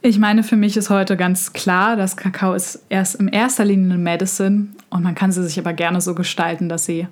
ich 0.03 0.19
meine, 0.19 0.43
für 0.43 0.57
mich 0.57 0.77
ist 0.77 0.91
heute 0.91 1.17
ganz 1.17 1.55
klar, 1.55 1.97
dass 1.97 2.19
Kakao 2.19 2.53
ist 2.53 2.85
erst 2.91 3.15
in 3.15 3.29
erster 3.29 3.65
Linie 3.65 3.95
eine 3.95 4.03
Medicine 4.03 4.69
und 4.91 5.03
man 5.03 5.15
kann 5.15 5.33
sie 5.33 5.43
sich 5.43 5.59
aber 5.59 5.73
gerne 5.73 6.01
so 6.01 6.15
gestalten, 6.15 6.69
dass 6.69 6.85
sie 6.85 7.09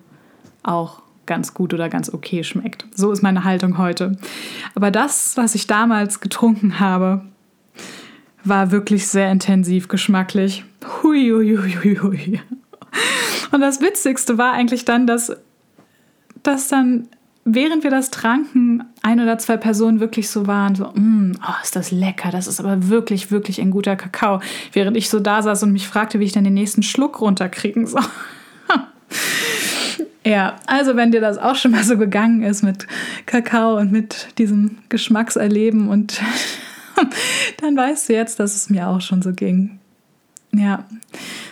auch 0.62 1.02
ganz 1.26 1.54
gut 1.54 1.72
oder 1.72 1.88
ganz 1.88 2.12
okay 2.12 2.44
schmeckt. 2.44 2.86
So 2.94 3.10
ist 3.10 3.22
meine 3.22 3.44
Haltung 3.44 3.78
heute. 3.78 4.16
Aber 4.74 4.90
das, 4.90 5.36
was 5.36 5.54
ich 5.54 5.66
damals 5.66 6.20
getrunken 6.20 6.80
habe, 6.80 7.24
war 8.44 8.70
wirklich 8.70 9.08
sehr 9.08 9.30
intensiv 9.30 9.88
geschmacklich. 9.88 10.64
Hui, 11.02 11.30
hui, 11.30 11.56
hui, 11.56 11.96
hui. 11.96 12.40
Und 13.52 13.60
das 13.60 13.80
Witzigste 13.80 14.36
war 14.36 14.52
eigentlich 14.52 14.84
dann, 14.84 15.06
dass 15.06 15.32
dass 16.44 16.68
dann, 16.68 17.08
während 17.44 17.84
wir 17.84 17.90
das 17.90 18.10
tranken, 18.10 18.84
ein 19.02 19.20
oder 19.20 19.38
zwei 19.38 19.56
Personen 19.56 20.00
wirklich 20.00 20.28
so 20.28 20.46
waren, 20.46 20.74
so, 20.74 20.86
mm, 20.86 21.36
oh, 21.42 21.62
ist 21.62 21.76
das 21.76 21.90
lecker, 21.90 22.30
das 22.30 22.46
ist 22.46 22.60
aber 22.60 22.88
wirklich, 22.88 23.30
wirklich 23.30 23.60
ein 23.60 23.70
guter 23.70 23.96
Kakao. 23.96 24.40
Während 24.72 24.96
ich 24.96 25.10
so 25.10 25.20
da 25.20 25.42
saß 25.42 25.62
und 25.62 25.72
mich 25.72 25.86
fragte, 25.86 26.20
wie 26.20 26.24
ich 26.24 26.32
dann 26.32 26.44
den 26.44 26.54
nächsten 26.54 26.82
Schluck 26.82 27.20
runterkriegen 27.20 27.86
soll. 27.86 28.02
ja, 30.24 30.56
also 30.66 30.96
wenn 30.96 31.12
dir 31.12 31.20
das 31.20 31.38
auch 31.38 31.56
schon 31.56 31.72
mal 31.72 31.84
so 31.84 31.98
gegangen 31.98 32.42
ist 32.42 32.62
mit 32.62 32.86
Kakao 33.26 33.78
und 33.78 33.92
mit 33.92 34.28
diesem 34.38 34.78
Geschmackserleben 34.88 35.88
und 35.88 36.20
dann 37.60 37.76
weißt 37.76 38.08
du 38.08 38.14
jetzt, 38.14 38.40
dass 38.40 38.54
es 38.54 38.70
mir 38.70 38.88
auch 38.88 39.00
schon 39.00 39.20
so 39.20 39.32
ging. 39.32 39.78
Ja, 40.52 40.84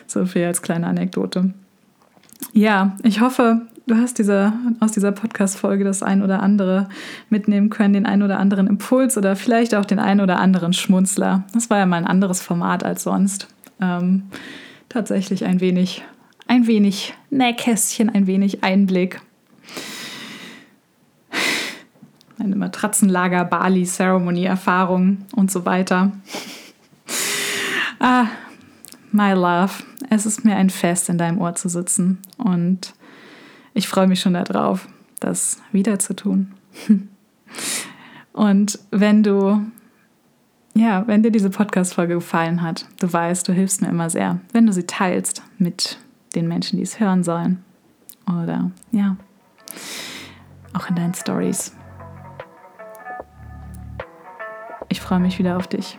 so 0.07 0.24
viel 0.26 0.44
als 0.44 0.62
kleine 0.62 0.87
Anekdote. 0.87 1.52
Ja, 2.52 2.96
ich 3.02 3.20
hoffe, 3.20 3.62
du 3.92 3.98
hast 3.98 4.18
diese, 4.18 4.55
aus 4.81 4.92
dieser 4.92 5.12
Podcast-Folge 5.12 5.85
das 5.85 6.02
ein 6.02 6.22
oder 6.22 6.42
andere 6.42 6.88
mitnehmen 7.28 7.68
können, 7.68 7.92
den 7.92 8.07
einen 8.07 8.22
oder 8.22 8.38
anderen 8.38 8.66
Impuls 8.66 9.18
oder 9.18 9.37
vielleicht 9.37 9.74
auch 9.74 9.85
den 9.85 9.98
einen 9.98 10.20
oder 10.20 10.38
anderen 10.38 10.72
Schmunzler. 10.72 11.44
Das 11.52 11.68
war 11.68 11.78
ja 11.78 11.87
mal 11.87 11.98
ein 11.98 12.07
anderes 12.07 12.40
Format 12.40 12.85
als 12.85 13.02
sonst. 13.02 13.48
Ähm, 13.81 14.24
tatsächlich 14.88 15.44
ein 15.44 15.61
wenig, 15.61 16.02
ein 16.46 16.66
wenig 16.66 17.14
Nähkästchen, 17.31 18.09
ein 18.09 18.26
wenig 18.26 18.64
Einblick. 18.64 19.20
Eine 22.38 22.57
Matratzenlager, 22.57 23.44
Bali, 23.44 23.85
Ceremony-Erfahrung 23.85 25.18
und 25.37 25.50
so 25.50 25.66
weiter. 25.66 26.12
Ah, 28.00 28.26
my 29.12 29.33
love. 29.33 29.72
Es 30.09 30.24
ist 30.24 30.44
mir 30.44 30.57
ein 30.57 30.70
Fest, 30.70 31.11
in 31.11 31.18
deinem 31.18 31.38
Ohr 31.40 31.55
zu 31.55 31.68
sitzen 31.68 32.18
und 32.38 32.94
ich 33.74 33.88
freue 33.88 34.06
mich 34.06 34.20
schon 34.20 34.35
darauf, 34.35 34.88
das 35.20 35.61
wieder 35.72 35.98
zu 35.98 36.14
tun. 36.14 36.52
Und 38.32 38.78
wenn 38.90 39.22
du, 39.22 39.61
ja, 40.74 41.06
wenn 41.06 41.22
dir 41.22 41.30
diese 41.30 41.50
Podcast-Folge 41.50 42.14
gefallen 42.14 42.62
hat, 42.62 42.87
du 43.00 43.12
weißt, 43.12 43.46
du 43.46 43.52
hilfst 43.52 43.82
mir 43.82 43.88
immer 43.88 44.11
sehr, 44.11 44.40
wenn 44.52 44.66
du 44.66 44.72
sie 44.72 44.87
teilst 44.87 45.42
mit 45.58 45.98
den 46.35 46.48
Menschen, 46.48 46.78
die 46.78 46.82
es 46.82 46.98
hören 46.98 47.24
sollen. 47.24 47.62
Oder 48.26 48.70
ja, 48.90 49.16
auch 50.72 50.88
in 50.88 50.96
deinen 50.96 51.14
Stories. 51.14 51.74
Ich 54.88 55.00
freue 55.00 55.20
mich 55.20 55.38
wieder 55.38 55.56
auf 55.56 55.66
dich. 55.66 55.98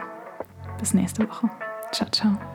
Bis 0.80 0.94
nächste 0.94 1.28
Woche. 1.28 1.50
Ciao, 1.92 2.10
ciao. 2.10 2.53